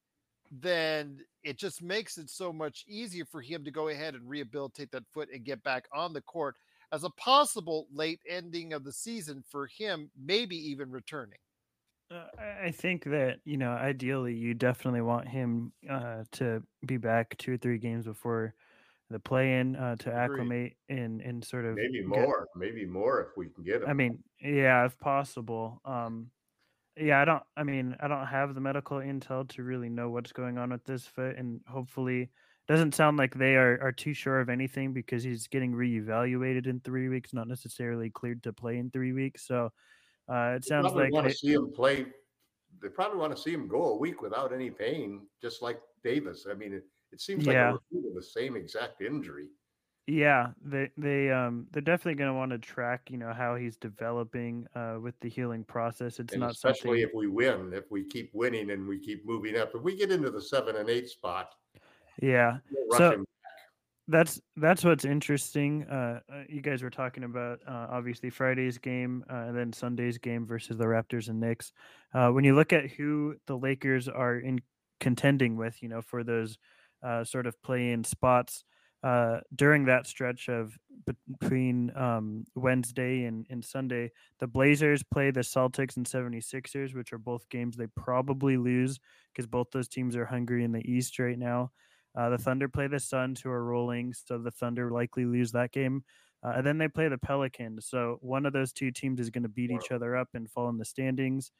[0.61, 4.91] then it just makes it so much easier for him to go ahead and rehabilitate
[4.93, 6.57] that foot and get back on the court
[6.93, 11.39] as a possible late ending of the season for him, maybe even returning.
[12.11, 16.99] Uh, I- I think that you know, ideally, you definitely want him uh, to be
[16.99, 18.55] back two or three games before
[19.09, 23.37] the play-in uh, to acclimate and and sort of Maybe get- more, maybe more if
[23.39, 23.89] we can get him.
[23.89, 25.81] I mean, yeah, if possible.
[25.87, 26.31] Um,
[26.97, 27.43] yeah, I don't.
[27.57, 30.85] I mean, I don't have the medical intel to really know what's going on with
[30.85, 32.31] this foot, and hopefully,
[32.69, 36.81] doesn't sound like they are are too sure of anything because he's getting reevaluated in
[36.81, 39.47] three weeks, not necessarily cleared to play in three weeks.
[39.47, 39.73] So,
[40.29, 42.07] uh, it They sounds probably like want they- to see him play.
[42.81, 46.47] They probably want to see him go a week without any pain, just like Davis.
[46.51, 47.77] I mean, it, it seems like Yeah.
[48.15, 49.49] the same exact injury.
[50.07, 53.77] Yeah, they they um they're definitely going to want to track, you know, how he's
[53.77, 56.19] developing uh with the healing process.
[56.19, 59.25] It's and not especially something if we win, if we keep winning and we keep
[59.25, 59.71] moving up.
[59.75, 61.55] If we get into the seven and eight spot,
[62.21, 62.59] Yeah.
[62.97, 63.25] So
[64.09, 65.85] that's that's what's interesting.
[65.85, 70.19] Uh, uh, you guys were talking about uh, obviously Friday's game uh, and then Sunday's
[70.19, 71.73] game versus the Raptors and Knicks.
[72.13, 74.61] Uh, when you look at who the Lakers are in
[74.99, 76.59] contending with, you know, for those
[77.05, 78.65] uh, sort of play in spots
[79.03, 80.79] uh, during that stretch of
[81.41, 84.11] between um, Wednesday and, and Sunday.
[84.39, 89.01] The Blazers play the Celtics and 76ers, which are both games they probably lose
[89.33, 91.73] because both those teams are hungry in the East right now.
[92.17, 95.73] Uh, the Thunder play the Suns, who are rolling, so the Thunder likely lose that
[95.73, 96.05] game.
[96.45, 97.87] Uh, and then they play the Pelicans.
[97.87, 100.69] So one of those two teams is going to beat each other up and fall
[100.69, 101.53] in the standings.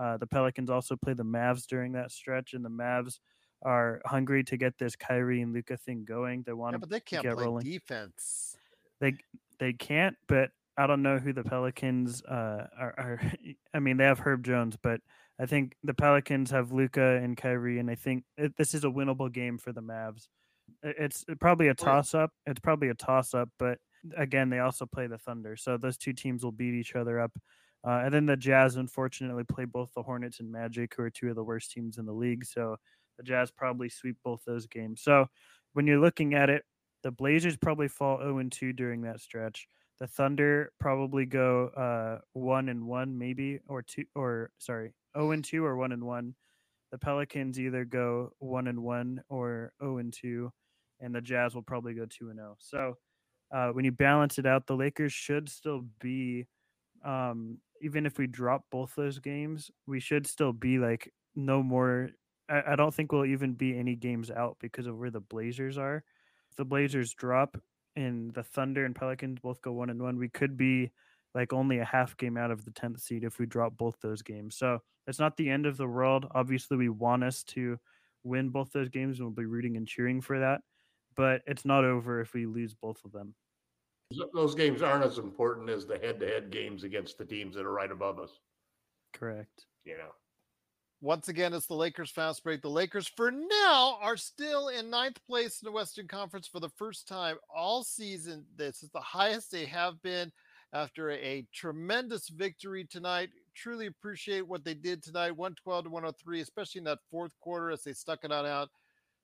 [0.00, 3.18] Uh, the Pelicans also play the Mavs during that stretch, and the Mavs
[3.62, 6.42] are hungry to get this Kyrie and Luka thing going.
[6.44, 7.64] They want Yeah, to but they can't get play rolling.
[7.64, 8.56] defense.
[9.00, 9.16] They
[9.58, 13.32] they can't, but I don't know who the Pelicans uh, are, are.
[13.74, 15.00] I mean, they have Herb Jones, but
[15.38, 18.88] I think the Pelicans have Luka and Kyrie, and I think it, this is a
[18.88, 20.28] winnable game for the Mavs.
[20.84, 22.30] I- It's probably a toss up.
[22.46, 23.78] It's probably a toss up, but
[24.16, 27.32] again, they also play the Thunder, so those two teams will beat each other up.
[27.86, 31.30] Uh, and then the Jazz, unfortunately, play both the Hornets and Magic, who are two
[31.30, 32.44] of the worst teams in the league.
[32.44, 32.76] So
[33.18, 35.02] the Jazz probably sweep both those games.
[35.02, 35.26] So
[35.74, 36.64] when you're looking at it,
[37.02, 39.68] the Blazers probably fall 0 and 2 during that stretch.
[39.98, 45.44] The Thunder probably go uh, one and one, maybe, or two, or sorry, 0 and
[45.44, 46.34] 2 or one and one.
[46.90, 50.50] The Pelicans either go one and one or 0 and 2,
[51.00, 52.56] and the Jazz will probably go 2 and 0.
[52.60, 52.96] So
[53.52, 56.46] uh, when you balance it out, the Lakers should still be,
[57.04, 62.10] um, even if we drop both those games, we should still be like no more.
[62.48, 65.78] I, I don't think we'll even be any games out because of where the Blazers
[65.78, 66.02] are.
[66.50, 67.56] If the Blazers drop
[67.96, 70.90] and the Thunder and Pelicans both go one and one, we could be
[71.34, 74.22] like only a half game out of the 10th seed if we drop both those
[74.22, 74.56] games.
[74.56, 76.26] So it's not the end of the world.
[76.34, 77.78] Obviously, we want us to
[78.24, 80.60] win both those games and we'll be rooting and cheering for that.
[81.16, 83.34] But it's not over if we lose both of them.
[84.32, 87.90] Those games aren't as important as the head-to-head games against the teams that are right
[87.90, 88.30] above us.
[89.12, 89.66] Correct.
[89.84, 90.10] You know.
[91.00, 92.60] Once again, it's the Lakers fast break.
[92.60, 96.70] The Lakers, for now, are still in ninth place in the Western Conference for the
[96.70, 98.44] first time all season.
[98.56, 100.32] This is the highest they have been
[100.72, 103.30] after a tremendous victory tonight.
[103.54, 107.84] Truly appreciate what they did tonight 112 to 103, especially in that fourth quarter as
[107.84, 108.68] they stuck it on out.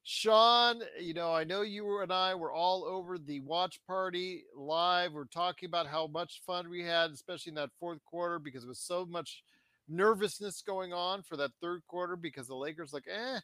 [0.05, 5.13] Sean, you know, I know you and I were all over the watch party live.
[5.13, 8.69] We're talking about how much fun we had, especially in that fourth quarter, because it
[8.69, 9.43] was so much
[9.89, 13.41] nervousness going on for that third quarter because the Lakers like, eh,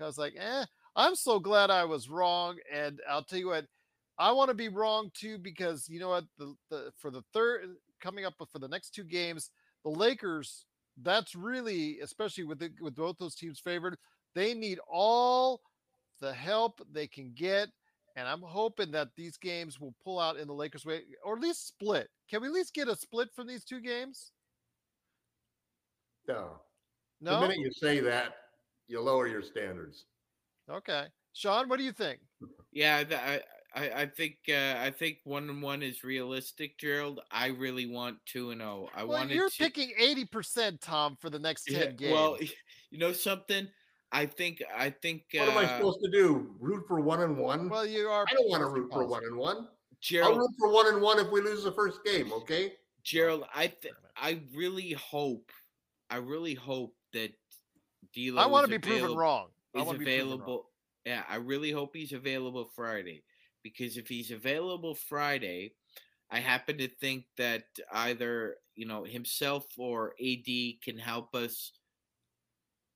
[0.00, 0.64] I was like, eh,
[0.96, 2.56] I'm so glad I was wrong.
[2.72, 3.66] And I'll tell you what,
[4.18, 7.76] I want to be wrong too, because you know what, the, the for the third
[8.00, 9.50] coming up for the next two games,
[9.84, 10.66] the Lakers,
[11.00, 13.96] that's really, especially with the, with both those teams favored,
[14.34, 15.60] they need all
[16.20, 17.68] the help they can get.
[18.14, 21.40] And I'm hoping that these games will pull out in the Lakers' way, or at
[21.40, 22.10] least split.
[22.28, 24.32] Can we at least get a split from these two games?
[26.28, 26.60] No.
[27.20, 27.40] No.
[27.40, 28.34] The minute you say that,
[28.88, 30.06] you lower your standards.
[30.70, 32.20] Okay, Sean, what do you think?
[32.72, 33.40] Yeah, I,
[33.74, 37.20] I, I think, uh, I think one and one is realistic, Gerald.
[37.30, 38.88] I really want two and zero.
[38.94, 39.56] I well, wanted you're to.
[39.56, 42.12] picking eighty percent, Tom, for the next ten Yeah, games.
[42.12, 42.38] Well,
[42.90, 43.68] you know something.
[44.14, 45.22] I think, I think.
[45.32, 46.54] What am I uh, supposed to do?
[46.60, 47.68] Root for one and one?
[47.68, 48.24] well, you are.
[48.28, 49.68] I don't want to root for one and one.
[50.22, 52.32] I'll root for one and one if we lose the first game.
[52.32, 52.72] Okay.
[53.02, 55.50] Gerald, I, th- I really hope,
[56.12, 57.32] I really hope that
[58.14, 58.42] D'Lo.
[58.42, 59.48] I want to be proven wrong.
[59.74, 60.32] I is wanna be proven wrong.
[60.34, 60.66] available.
[61.06, 63.24] Yeah, I really hope he's available Friday
[63.62, 65.72] because if he's available Friday,
[66.30, 71.72] I happen to think that either you know himself or AD can help us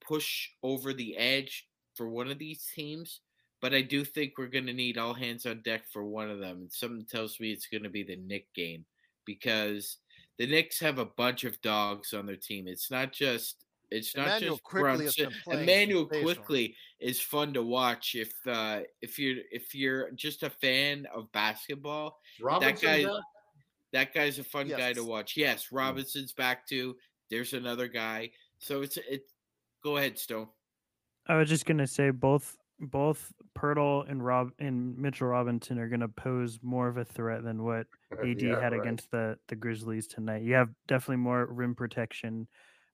[0.07, 3.21] push over the edge for one of these teams.
[3.63, 6.39] But I do think we're going to need all hands on deck for one of
[6.39, 8.85] them, and something tells me it's going to be the Nick game
[9.25, 9.97] because
[10.39, 12.69] the Knicks have a bunch of dogs on their team.
[12.69, 15.25] It's not just it's not Emmanuel just Quickley has Brunson.
[15.25, 16.35] been playing Emmanuel sensational.
[16.35, 21.31] Quickley is fun to watch if uh, if you're if you're just a fan of
[21.33, 22.19] basketball.
[22.41, 23.23] Robinson that guy, back?
[23.93, 25.37] that guy's a fun guy to watch.
[25.37, 26.97] Yes, Robinson's back too.
[27.31, 28.31] There's another guy.
[28.59, 29.23] So it's it.
[29.83, 30.49] Go ahead, Stone.
[31.29, 36.09] I was just gonna say both both Pirtle and Rob and Mitchell Robinson are gonna
[36.09, 37.87] pose more of a threat than what
[38.23, 38.81] AD Yeah, had right.
[38.81, 40.43] against the the Grizzlies tonight.
[40.43, 42.47] You have definitely more rim protection,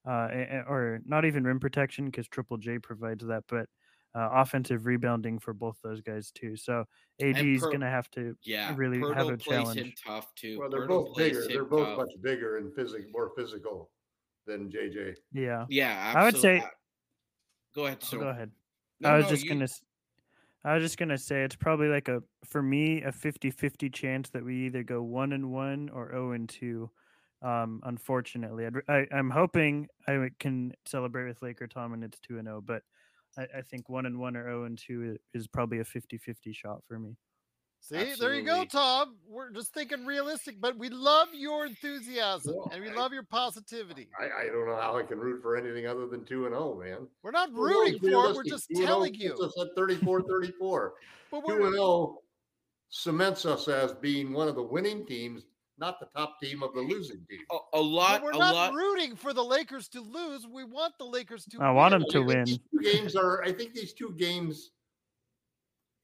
[0.06, 3.66] uh, a- a- or not even rim protection because Triple J provides that, but
[4.14, 6.54] uh, offensive rebounding for both those guys too.
[6.54, 6.84] So
[7.20, 9.94] AD is Pir- gonna have to Yeah, really Pirtle have a plays him challenge.
[10.06, 10.58] tough too.
[10.60, 11.48] Well, they're Pirtle both bigger.
[11.48, 11.96] They're him both tough.
[11.98, 13.90] much bigger and physical, more physical
[14.46, 15.14] than JJ.
[15.32, 16.62] Yeah, Yeah, I would say-
[17.74, 18.50] Go ahead, Oh, go ahead.
[19.02, 19.66] No, I was no, just you- gonna
[20.64, 24.44] I was just gonna say it's probably like a for me a 50-50 chance that
[24.44, 26.90] we either go one and one or zero and two.
[27.42, 32.38] Um, unfortunately, I'd, I, I'm hoping I can celebrate with Laker Tom and it's two
[32.38, 32.82] and zero, but
[33.36, 36.84] I, I think one and one or zero and two is probably a 50-50 shot
[36.86, 37.16] for me.
[37.84, 39.16] See, there you go, Tom.
[39.28, 43.24] We're just thinking realistic, but we love your enthusiasm Well, and we I- love your
[43.24, 44.08] positivity.
[44.18, 46.80] I, I don't know how I can root for anything other than two and zero,
[46.80, 47.08] man.
[47.24, 48.36] We're not Two and oh rooting for it.
[48.36, 49.34] We're just 2 and 0 telling you.
[49.34, 50.94] us at 34 34.
[51.32, 52.18] But Two we're and zero
[52.90, 55.42] cements us as being one of the winning teams,
[55.76, 57.40] not the top team of the losing team.
[57.50, 58.74] A, a but lot, we're a not lot.
[58.74, 60.46] rooting for the Lakers to lose.
[60.46, 61.58] We want the Lakers to.
[61.60, 62.44] I want them to I win.
[62.44, 63.42] these two games are.
[63.42, 64.70] I think these two games.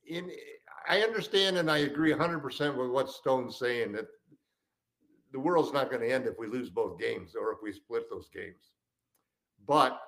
[0.08, 0.30] In,
[0.88, 4.06] I understand and I agree 100 percent with what Stone's saying that
[5.32, 8.08] the world's not going to end if we lose both games or if we split
[8.10, 8.72] those games.
[9.66, 10.00] But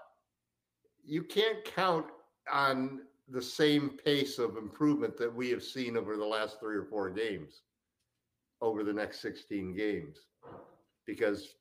[1.04, 2.06] you can't count
[2.50, 6.84] on the same pace of improvement that we have seen over the last three or
[6.84, 7.62] four games
[8.62, 10.18] over the next 16 games
[11.06, 11.54] because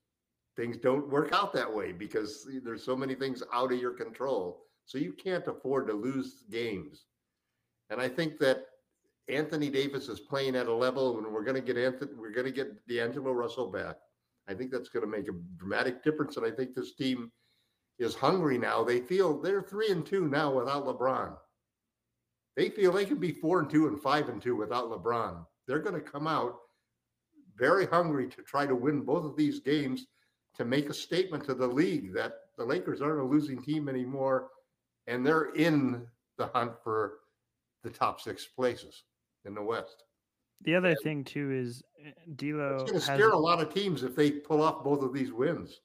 [0.55, 4.63] things don't work out that way because there's so many things out of your control.
[4.85, 7.05] So you can't afford to lose games.
[7.89, 8.65] And I think that
[9.29, 12.45] Anthony Davis is playing at a level and we're going to get Anthony, we're going
[12.45, 13.95] to get D'Angelo Russell back.
[14.47, 16.37] I think that's going to make a dramatic difference.
[16.37, 17.31] And I think this team
[17.99, 18.83] is hungry now.
[18.83, 21.35] They feel they're three and two now without LeBron.
[22.55, 25.45] They feel they could be four and two and five and two without LeBron.
[25.67, 26.55] They're going to come out
[27.55, 30.07] very hungry to try to win both of these games
[30.55, 34.47] to make a statement to the league that the Lakers aren't a losing team anymore
[35.07, 36.05] and they're in
[36.37, 37.19] the hunt for
[37.83, 39.03] the top six places
[39.45, 40.03] in the West.
[40.61, 44.03] The other thing too is uh, D'Lo It's going to scare a lot of teams
[44.03, 45.79] if they pull off both of these wins.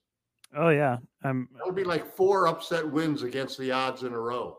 [0.56, 4.18] Oh yeah, um, That would be like four upset wins against the odds in a
[4.18, 4.58] row.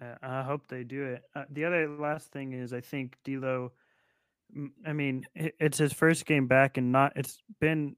[0.00, 1.22] Uh, I hope they do it.
[1.34, 3.72] Uh, the other last thing is, I think D'Lo.
[4.86, 7.12] I mean, it's his first game back, and not.
[7.16, 7.96] It's been,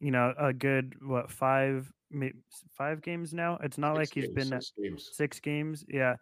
[0.00, 1.92] you know, a good what five,
[2.72, 3.58] five games now.
[3.62, 5.10] It's not Six like he's games, been six games.
[5.12, 5.84] six games.
[5.88, 6.16] Yeah,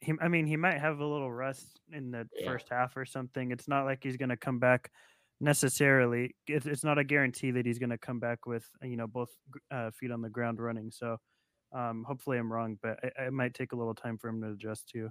[0.00, 0.12] he.
[0.20, 2.46] I mean, he might have a little rust in the Yeah.
[2.46, 3.50] first half or something.
[3.50, 4.90] It's not like he's going to come back
[5.40, 6.34] necessarily.
[6.46, 9.30] It's, it's not a guarantee that he's going to come back with you know both
[9.70, 10.90] uh, feet on the ground running.
[10.90, 11.18] So.
[11.72, 14.50] Um, hopefully I'm wrong, but it, it might take a little time for him to
[14.50, 15.08] adjust too.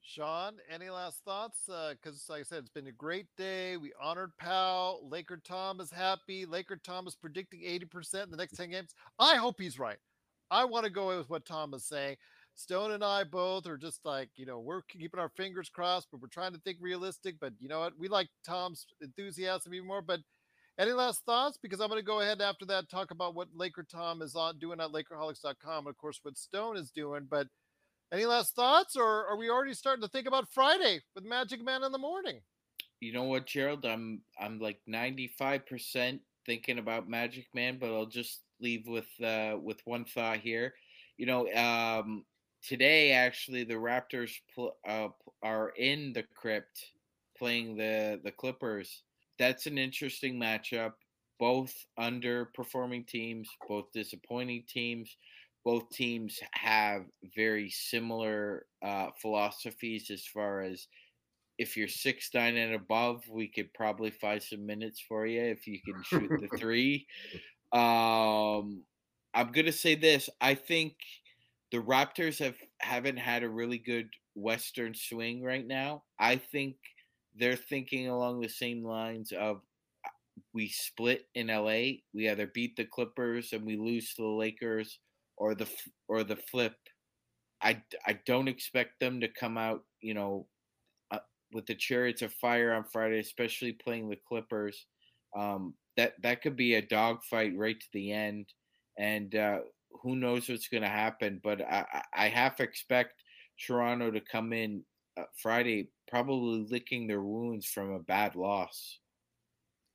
[0.00, 1.58] Sean, any last thoughts?
[1.66, 3.76] Because, like I said, it's been a great day.
[3.78, 5.00] We honored Pau.
[5.02, 6.44] Laker Tom is happy.
[6.44, 8.94] Laker Tom is predicting 80% in the next 10 games.
[9.18, 9.96] I hope he's right.
[10.50, 12.16] I want to go with what Tom is saying.
[12.56, 16.20] Stone and I both are just like, you know, we're keeping our fingers crossed, but
[16.20, 17.36] we're trying to think realistic.
[17.40, 17.98] But you know what?
[17.98, 20.02] We like Tom's enthusiasm even more.
[20.02, 20.20] But
[20.78, 21.58] any last thoughts?
[21.60, 24.58] Because I'm going to go ahead after that, talk about what Laker Tom is on
[24.58, 25.86] doing at Lakerholics.com.
[25.86, 27.26] And of course, what Stone is doing.
[27.28, 27.48] But
[28.12, 31.82] any last thoughts, or are we already starting to think about Friday with Magic Man
[31.82, 32.40] in the morning?
[33.00, 33.84] You know what, Gerald?
[33.84, 39.80] I'm I'm like 95% thinking about Magic Man, but I'll just leave with uh with
[39.84, 40.74] one thought here.
[41.16, 42.24] You know, um
[42.66, 45.08] today actually the Raptors pl- uh,
[45.42, 46.92] are in the crypt
[47.36, 49.02] playing the the Clippers.
[49.38, 50.92] That's an interesting matchup.
[51.38, 55.16] Both underperforming teams, both disappointing teams.
[55.64, 60.86] Both teams have very similar uh, philosophies as far as
[61.58, 65.66] if you're six nine and above, we could probably find some minutes for you if
[65.66, 67.06] you can shoot the three.
[67.72, 68.82] Um,
[69.34, 70.28] I'm gonna say this.
[70.40, 70.94] I think
[71.74, 76.04] the Raptors have haven't had a really good Western swing right now.
[76.20, 76.76] I think
[77.34, 79.56] they're thinking along the same lines of
[80.06, 80.10] uh,
[80.52, 81.98] we split in LA.
[82.14, 85.00] We either beat the Clippers and we lose to the Lakers,
[85.36, 85.66] or the
[86.06, 86.76] or the flip.
[87.60, 90.46] I I don't expect them to come out, you know,
[91.10, 94.86] uh, with the chariots of fire on Friday, especially playing the Clippers.
[95.36, 98.46] Um, that that could be a dogfight right to the end,
[98.96, 99.58] and uh,
[100.02, 101.40] who knows what's going to happen.
[101.42, 103.22] But I, I half expect
[103.58, 104.84] Toronto to come in
[105.16, 109.00] uh, Friday, probably licking their wounds from a bad loss.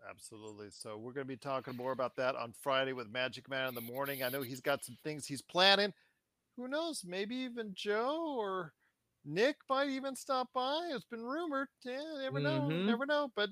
[0.10, 0.70] Absolutely.
[0.72, 3.76] So we're going to be talking more about that on Friday with Magic Man in
[3.76, 4.24] the morning.
[4.24, 5.94] I know he's got some things he's planning.
[6.58, 7.04] Who knows?
[7.06, 8.74] Maybe even Joe or
[9.26, 10.90] Nick might even stop by.
[10.94, 11.70] It's been rumored.
[11.84, 12.72] Yeah, never know.
[12.72, 12.86] Mhm.
[12.86, 13.32] Never know.
[13.36, 13.50] But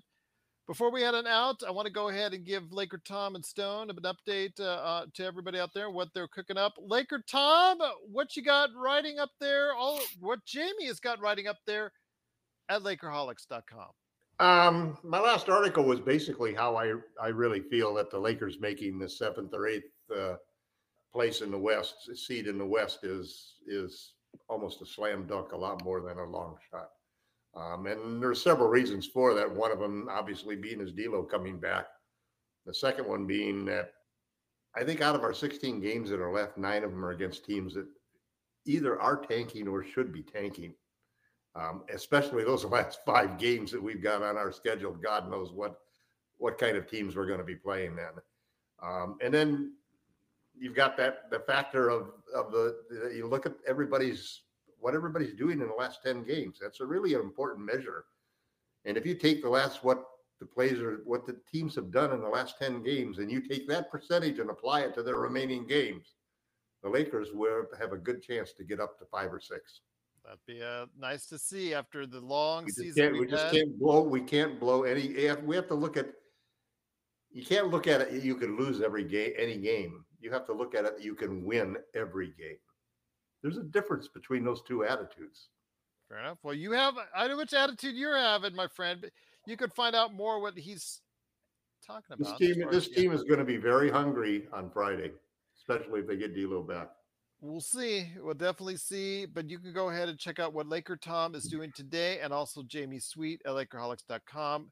[0.67, 3.45] before we head on out, I want to go ahead and give Laker Tom and
[3.45, 6.73] Stone an update uh, uh, to everybody out there what they're cooking up.
[6.77, 7.77] Laker Tom,
[8.11, 9.73] what you got writing up there?
[9.73, 11.93] All what Jamie has got writing up there
[12.69, 13.87] at Lakerholics.com.
[14.39, 18.99] Um, my last article was basically how I I really feel that the Lakers making
[18.99, 20.35] the seventh or eighth uh,
[21.11, 24.13] place in the West seed in the West is is
[24.47, 26.89] almost a slam dunk, a lot more than a long shot.
[27.57, 29.51] Um, and there's several reasons for that.
[29.51, 31.87] One of them, obviously, being is D'Lo coming back.
[32.65, 33.93] The second one being that
[34.75, 37.45] I think out of our 16 games that are left, nine of them are against
[37.45, 37.87] teams that
[38.65, 40.73] either are tanking or should be tanking.
[41.55, 44.93] Um, especially those last five games that we've got on our schedule.
[44.93, 45.79] God knows what
[46.39, 48.11] what kind of teams we're going to be playing then.
[48.83, 49.73] Um, and then
[50.55, 54.41] you've got that the factor of of the, the, you look at everybody's
[54.79, 56.57] what everybody's doing in the last 10 games.
[56.61, 58.05] That's a really important measure.
[58.85, 60.03] And if you take the last what
[60.39, 63.41] the plays are what the teams have done in the last 10 games and you
[63.41, 66.13] take that percentage and apply it to their remaining games
[66.83, 69.81] the lakers will have a good chance to get up to five or six.
[70.23, 73.13] That'd be uh, nice to see after the long we season.
[73.13, 75.07] we we've just can't blow we can't blow any
[75.43, 76.07] we have to look at
[77.31, 80.03] you can't look at it you can lose every game any game.
[80.19, 82.57] You have to look at it you can win every game
[83.41, 85.49] there's a difference between those two attitudes
[86.09, 86.37] Fair enough.
[86.41, 88.99] Well, you have I don't know which attitude you're having, my friend.
[89.01, 89.11] But
[89.45, 91.01] you could find out more what he's
[91.85, 92.39] talking this about.
[92.39, 95.11] team this team is going to be very hungry on friday
[95.57, 96.89] especially if they get D'Lo back
[97.39, 98.07] We'll see.
[98.19, 99.27] We'll definitely see.
[99.27, 102.33] But you can go ahead and check out what Laker Tom is doing today and
[102.33, 104.71] also Jamie Sweet at Lakerholics.com.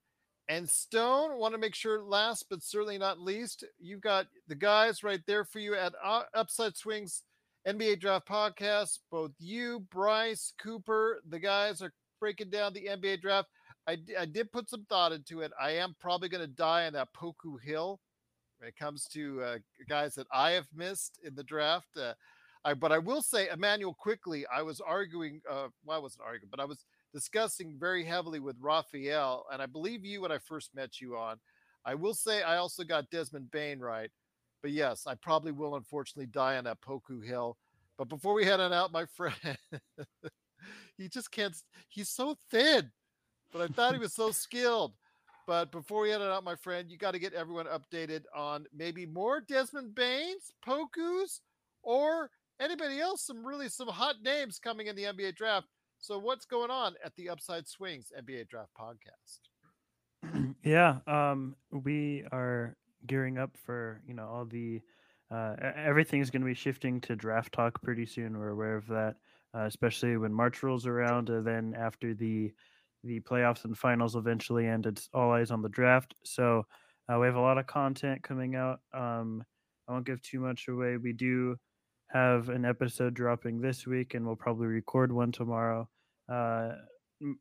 [0.49, 5.03] And Stone, want to make sure last but certainly not least, you've got the guys
[5.03, 7.21] right there for you at uh, Upside Swings
[7.67, 8.99] NBA Draft Podcast.
[9.11, 13.49] Both you, Bryce, Cooper, the guys are breaking down the NBA draft.
[13.87, 15.51] I did put some thought into it.
[15.61, 17.99] I am probably going to die on that Poku Hill
[18.57, 19.57] when it comes to uh,
[19.87, 21.95] guys that I have missed in the draft.
[21.95, 22.13] Uh,
[22.63, 25.41] I, but I will say, Immanuel, Quickley, I was arguing.
[25.49, 29.67] Uh, well, I wasn't arguing, but I was discussing very heavily with Raphael, and I
[29.67, 31.37] believe you when I first met you on.
[31.85, 34.09] I will say I also got Desmond Bane right,
[34.65, 37.55] but yes, I probably will unfortunately die on that Poku Hill.
[37.99, 39.35] But before we head on out, my friend,
[40.97, 41.55] he just can't.
[41.87, 42.89] He's so thin,
[43.53, 44.93] but I thought he was so skilled.
[45.45, 48.65] But before we head on out, my friend, you got to get everyone updated on
[48.75, 51.41] maybe more Desmond Banes, Pokus,
[51.83, 53.21] or anybody else.
[53.21, 55.67] Some really some hot names coming in the NBA draft.
[55.99, 60.55] So what's going on at the Upside Swings NBA Draft Podcast?
[60.63, 62.75] yeah, um, we are
[63.07, 64.81] gearing up for you know all the
[65.31, 68.37] uh, everything's going to be shifting to draft talk pretty soon.
[68.37, 69.15] We're aware of that,
[69.55, 72.51] uh, especially when March rolls around, and then after the
[73.03, 76.15] the playoffs and finals eventually end, it's all eyes on the draft.
[76.23, 76.65] So
[77.07, 78.79] uh, we have a lot of content coming out.
[78.93, 79.43] Um,
[79.87, 80.97] I won't give too much away.
[80.97, 81.55] We do
[82.07, 85.87] have an episode dropping this week, and we'll probably record one tomorrow.
[86.27, 86.71] Uh,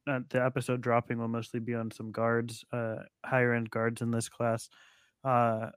[0.06, 4.10] uh, the episode dropping will mostly be on some guards, uh, higher end guards in
[4.10, 4.68] this class.
[5.24, 5.70] Uh,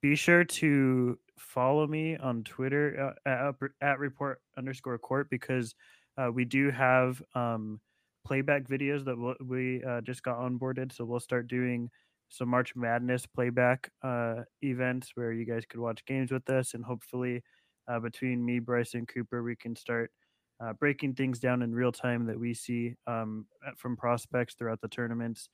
[0.00, 5.74] be sure to follow me on Twitter uh, at, at report underscore court because
[6.16, 7.80] uh, we do have um,
[8.24, 10.92] playback videos that we'll, we uh, just got onboarded.
[10.92, 11.90] So we'll start doing
[12.28, 16.84] some March Madness playback uh, events where you guys could watch games with us, and
[16.84, 17.42] hopefully
[17.88, 20.12] uh, between me, Bryce, and Cooper, we can start
[20.60, 23.46] uh, breaking things down in real time that we see um,
[23.76, 25.48] from prospects throughout the tournaments,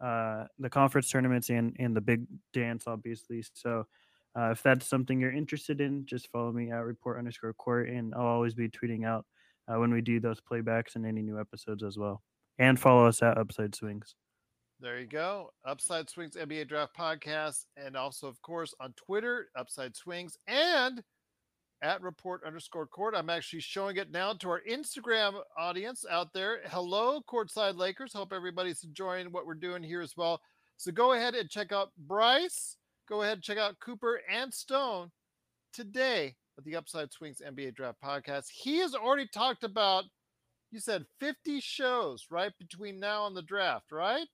[0.00, 3.44] uh, the conference tournaments, and and the big dance, obviously.
[3.54, 3.86] So.
[4.38, 8.14] Uh, if that's something you're interested in, just follow me at report underscore court, and
[8.14, 9.26] I'll always be tweeting out
[9.66, 12.22] uh, when we do those playbacks and any new episodes as well.
[12.58, 14.14] And follow us at Upside Swings.
[14.80, 15.52] There you go.
[15.66, 17.66] Upside Swings NBA Draft Podcast.
[17.76, 21.02] And also, of course, on Twitter, Upside Swings and
[21.82, 23.14] at report underscore court.
[23.16, 26.60] I'm actually showing it now to our Instagram audience out there.
[26.66, 28.12] Hello, Courtside Lakers.
[28.12, 30.40] Hope everybody's enjoying what we're doing here as well.
[30.76, 32.76] So go ahead and check out Bryce.
[33.08, 35.10] Go ahead and check out Cooper and Stone
[35.72, 38.48] today at the Upside Swings NBA Draft Podcast.
[38.50, 40.04] He has already talked about,
[40.70, 42.52] you said 50 shows, right?
[42.58, 44.26] Between now and the draft, right?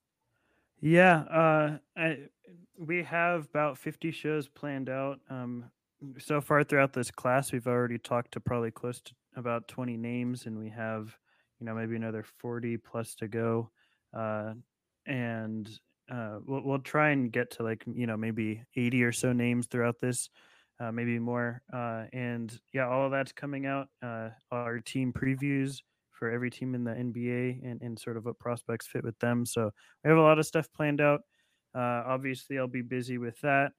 [0.81, 2.19] Yeah, uh, I,
[2.79, 5.21] we have about 50 shows planned out.
[5.31, 5.65] Um,
[6.19, 10.47] so far throughout this class, we've already talked to probably close to about 20 names,
[10.47, 11.17] and we have,
[11.61, 13.71] you know, maybe another 40 plus to go.
[14.17, 14.55] Uh,
[15.07, 15.69] and
[16.11, 19.67] uh, we'll, we'll try and get to like, you know, maybe 80 or so names
[19.67, 20.31] throughout this,
[20.81, 21.63] uh, maybe more.
[21.73, 23.89] Uh, and yeah, all of that's coming out.
[24.03, 25.81] Uh, our team previews
[26.11, 29.45] for every team in the NBA and, and sort of what prospects fit with them.
[29.45, 29.71] So
[30.03, 31.21] we have a lot of stuff planned out.
[31.75, 33.73] Uh, obviously, I'll be busy with that,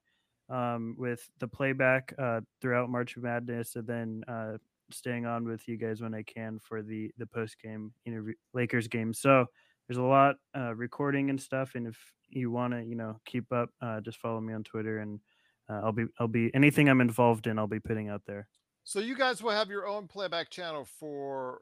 [0.48, 4.58] um, with the playback uh, throughout March Madness, and then uh,
[4.90, 8.88] staying on with you guys when I can for the the post game interview Lakers
[8.88, 9.12] game.
[9.12, 9.46] So
[9.86, 11.96] there's a lot uh, recording and stuff, and if
[12.30, 15.20] you want to, you know, keep up, uh, just follow me on Twitter, and
[15.68, 18.48] uh, I'll be I'll be anything I'm involved in, I'll be putting out there.
[18.84, 21.60] So you guys will have your own playback channel for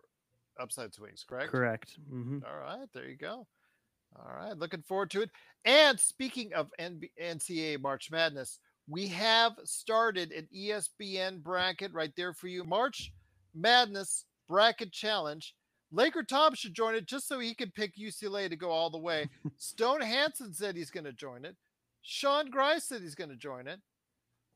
[0.61, 1.51] Upside Swings, correct?
[1.51, 1.99] Correct.
[2.09, 3.47] hmm All right, there you go.
[4.17, 5.31] All right, looking forward to it.
[5.65, 12.49] And speaking of NCAA March Madness, we have started an ESPN bracket right there for
[12.49, 12.65] you.
[12.65, 13.13] March
[13.55, 15.55] Madness Bracket Challenge.
[15.93, 18.99] Laker Tom should join it just so he can pick UCLA to go all the
[18.99, 19.29] way.
[19.57, 21.57] Stone Hansen said he's going to join it.
[22.03, 23.81] Sean Grice said he's going to join it.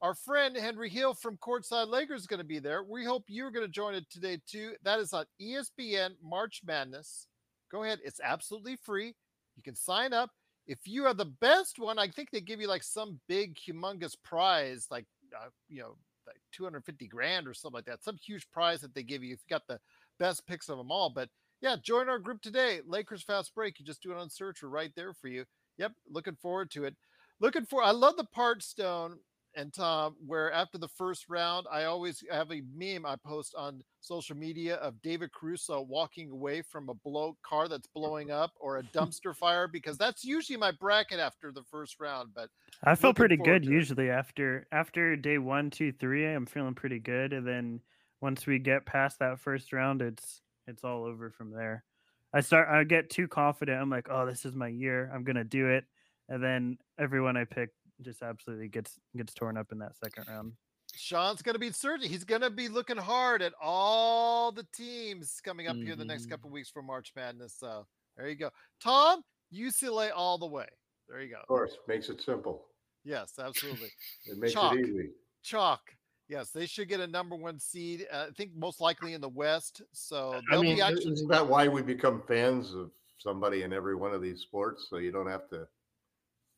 [0.02, 2.82] Our friend Henry Hill from Courtside Lakers is going to be there.
[2.82, 4.72] We hope you're going to join it today too.
[4.82, 7.26] That is on ESPN March Madness.
[7.70, 7.98] Go ahead.
[8.04, 9.14] It's absolutely free.
[9.56, 10.30] You can sign up.
[10.70, 14.14] If you are the best one, I think they give you like some big, humongous
[14.22, 15.04] prize, like,
[15.36, 15.96] uh, you know,
[16.28, 18.04] like 250 grand or something like that.
[18.04, 19.80] Some huge prize that they give you if you got the
[20.20, 21.10] best picks of them all.
[21.10, 21.28] But
[21.60, 22.82] yeah, join our group today.
[22.86, 23.80] Lakers Fast Break.
[23.80, 24.62] You just do it on search.
[24.62, 25.44] We're right there for you.
[25.78, 25.90] Yep.
[26.08, 26.94] Looking forward to it.
[27.40, 29.18] Looking for, I love the part, Stone
[29.54, 33.82] and Tom, where after the first round, I always have a meme I post on
[34.00, 38.78] social media of David Caruso walking away from a blow car that's blowing up or
[38.78, 42.30] a dumpster fire because that's usually my bracket after the first round.
[42.34, 42.48] But
[42.84, 43.70] I feel pretty good it.
[43.70, 46.26] usually after after day one, two, three.
[46.26, 47.80] I'm feeling pretty good, and then
[48.20, 51.84] once we get past that first round, it's it's all over from there.
[52.32, 53.80] I start I get too confident.
[53.80, 55.10] I'm like, oh, this is my year.
[55.12, 55.84] I'm gonna do it,
[56.28, 57.70] and then everyone I pick
[58.02, 60.52] just absolutely gets gets torn up in that second round.
[60.96, 62.10] Sean's going to be searching.
[62.10, 66.26] He's going to be looking hard at all the teams coming up here the next
[66.26, 66.30] Mhm.
[66.30, 67.54] couple of weeks for March Madness.
[67.56, 67.86] So
[68.16, 68.50] there you go.
[68.82, 69.22] Tom,
[69.52, 70.66] UCLA all the way.
[71.08, 71.40] There you go.
[71.40, 72.66] Of course, makes it simple.
[73.04, 73.90] Yes, absolutely.
[74.26, 74.74] It makes Chalk.
[74.76, 75.10] it easy.
[75.42, 75.80] Chalk.
[76.28, 78.06] Yes, they should get a number one seed.
[78.12, 79.82] Uh, I think most likely in the West.
[79.92, 81.12] So I they'll mean, be actually.
[81.12, 84.86] isn't that why we become fans of somebody in every one of these sports?
[84.90, 85.66] So you don't have to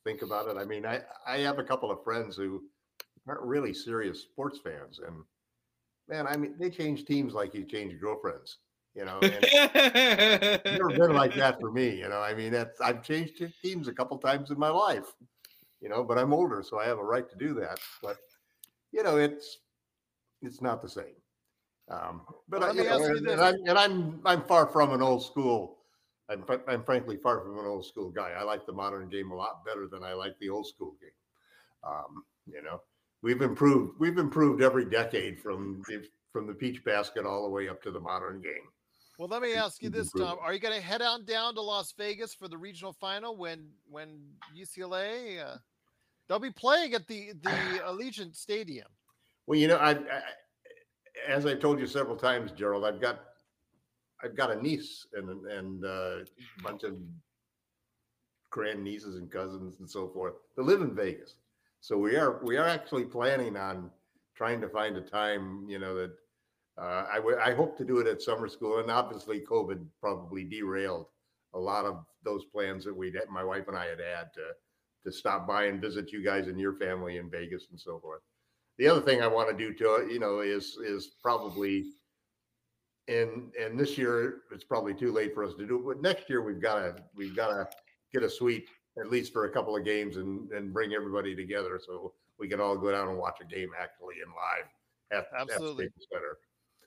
[0.05, 0.57] think about it.
[0.57, 2.63] I mean, I I have a couple of friends who
[3.27, 5.25] aren't really serious sports fans, and
[6.09, 8.59] man, I mean, they change teams like you change girlfriends.
[8.95, 11.99] You know, and it's never been like that for me.
[11.99, 15.07] You know, I mean, that's I've changed teams a couple times in my life.
[15.81, 17.81] You know, but I'm older, so I have a right to do that.
[18.03, 18.19] But
[18.93, 19.59] you know, it's
[20.43, 21.17] it's not the same.
[21.91, 25.03] Um, but Well, I, you know, and, and I'm and I'm I'm far from an
[25.03, 25.79] old school.
[26.33, 28.33] I'm, I'm frankly far from an old school guy.
[28.39, 31.11] I like the modern game a lot better than I like the old school game.
[31.85, 32.81] Um, you know,
[33.23, 33.99] we've improved.
[33.99, 37.91] We've improved every decade from the, from the peach basket all the way up to
[37.91, 38.69] the modern game.
[39.19, 40.39] Well, let me ask you this, Tom.
[40.41, 43.69] Are you going to head on down to Las Vegas for the regional final when
[43.89, 44.21] when
[44.57, 45.45] UCLA?
[45.45, 45.57] Uh,
[46.29, 47.51] they'll be playing at the the
[47.87, 48.89] Allegiant Stadium.
[49.47, 50.23] Well, you know, I, I
[51.29, 53.21] as I told you several times, Gerald, I've got
[54.23, 56.95] I've got a niece and and uh, a bunch of
[58.51, 61.35] grand nieces and cousins and so forth that live in Vegas.
[61.81, 63.91] So we are we are actually planning on
[64.37, 66.13] trying to find a time, you know, that
[66.79, 70.45] uh, I would I hope to do it at summer school, and obviously COVID probably
[70.45, 71.07] derailed
[71.55, 74.53] a lot of those plans that we my wife and I had had to
[75.05, 78.21] to stop by and visit you guys and your family in Vegas and so forth.
[78.79, 81.87] The other thing I want to do to you know is is probably
[83.09, 86.29] and and this year it's probably too late for us to do it, but next
[86.31, 87.69] year we've got to we've got to
[88.13, 88.69] get a suite
[89.01, 92.61] at least for a couple of games and and bring everybody together so we can
[92.61, 94.69] all go down and watch a game actually in live
[95.13, 95.85] at, Absolutely.
[95.87, 96.39] at Center.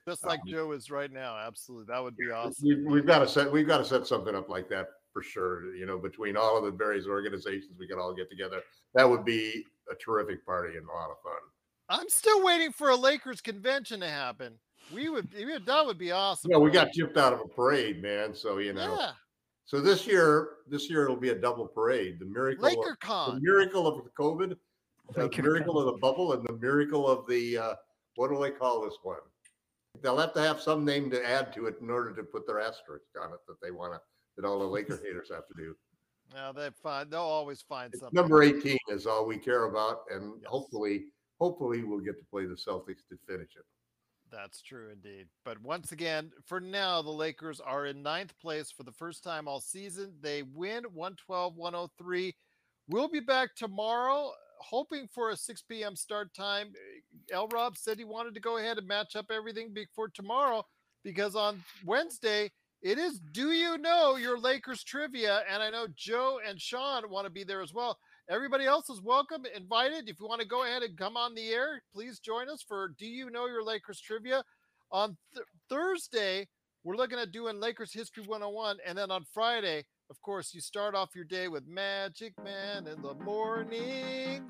[0.08, 1.36] Just like Um, Joe is right now.
[1.36, 1.86] Absolutely.
[1.92, 2.68] That would be awesome.
[2.68, 5.74] We've, we've got to set we've got to set something up like that for sure.
[5.74, 8.62] You know, between all of the various organizations, we can all get together.
[8.94, 11.40] That would be a terrific party and a lot of fun.
[11.88, 14.58] I'm still waiting for a Lakers convention to happen.
[14.92, 16.50] We would we that would be awesome.
[16.50, 18.34] Yeah, we got chipped out of a parade, man.
[18.34, 18.96] So you know.
[18.98, 19.12] Yeah.
[19.64, 22.20] So this year, this year it'll be a double parade.
[22.20, 23.40] The miracle, of, Laker the Con.
[23.42, 24.56] miracle of the COVID,
[25.12, 27.74] the Laker miracle of the bubble, and the miracle of the uh,
[28.14, 29.18] what do they call this one?
[30.02, 32.60] They'll have to have some name to add to it in order to put their
[32.60, 34.00] asterisk on it that they want to
[34.36, 35.74] that all the Laker haters have to do.
[36.34, 38.10] No, they find they'll always find something.
[38.12, 41.06] Number 18 is all we care about, and hopefully,
[41.40, 43.64] hopefully we'll get to play the Celtics to finish it.
[44.30, 45.26] That's true indeed.
[45.44, 49.46] But once again, for now, the Lakers are in ninth place for the first time
[49.46, 50.14] all season.
[50.20, 52.34] They win 112 103.
[52.88, 55.96] We'll be back tomorrow, hoping for a 6 p.m.
[55.96, 56.72] start time.
[57.32, 60.64] L Rob said he wanted to go ahead and match up everything before tomorrow
[61.04, 62.50] because on Wednesday,
[62.82, 65.42] it is Do You Know Your Lakers trivia?
[65.50, 67.98] And I know Joe and Sean want to be there as well.
[68.28, 70.08] Everybody else is welcome, invited.
[70.08, 72.92] If you want to go ahead and come on the air, please join us for
[72.98, 74.42] Do You Know Your Lakers Trivia.
[74.90, 76.48] On th- Thursday,
[76.82, 78.78] we're looking at doing Lakers History 101.
[78.84, 83.00] And then on Friday, of course, you start off your day with Magic Man in
[83.00, 84.42] the morning.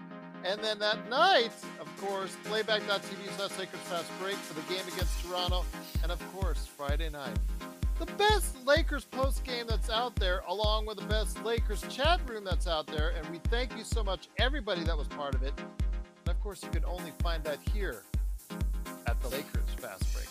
[0.43, 5.23] And then that night, of course, playback.tv slash Lakers Fast Break for the game against
[5.23, 5.67] Toronto.
[6.03, 7.37] And of course, Friday night
[7.99, 12.45] the best Lakers post game that's out there, along with the best Lakers chat room
[12.45, 13.11] that's out there.
[13.11, 15.55] And we thank you so much, everybody that was part of it.
[15.59, 18.03] And of course, you can only find that here
[19.07, 20.27] at the Lakers Fast Break.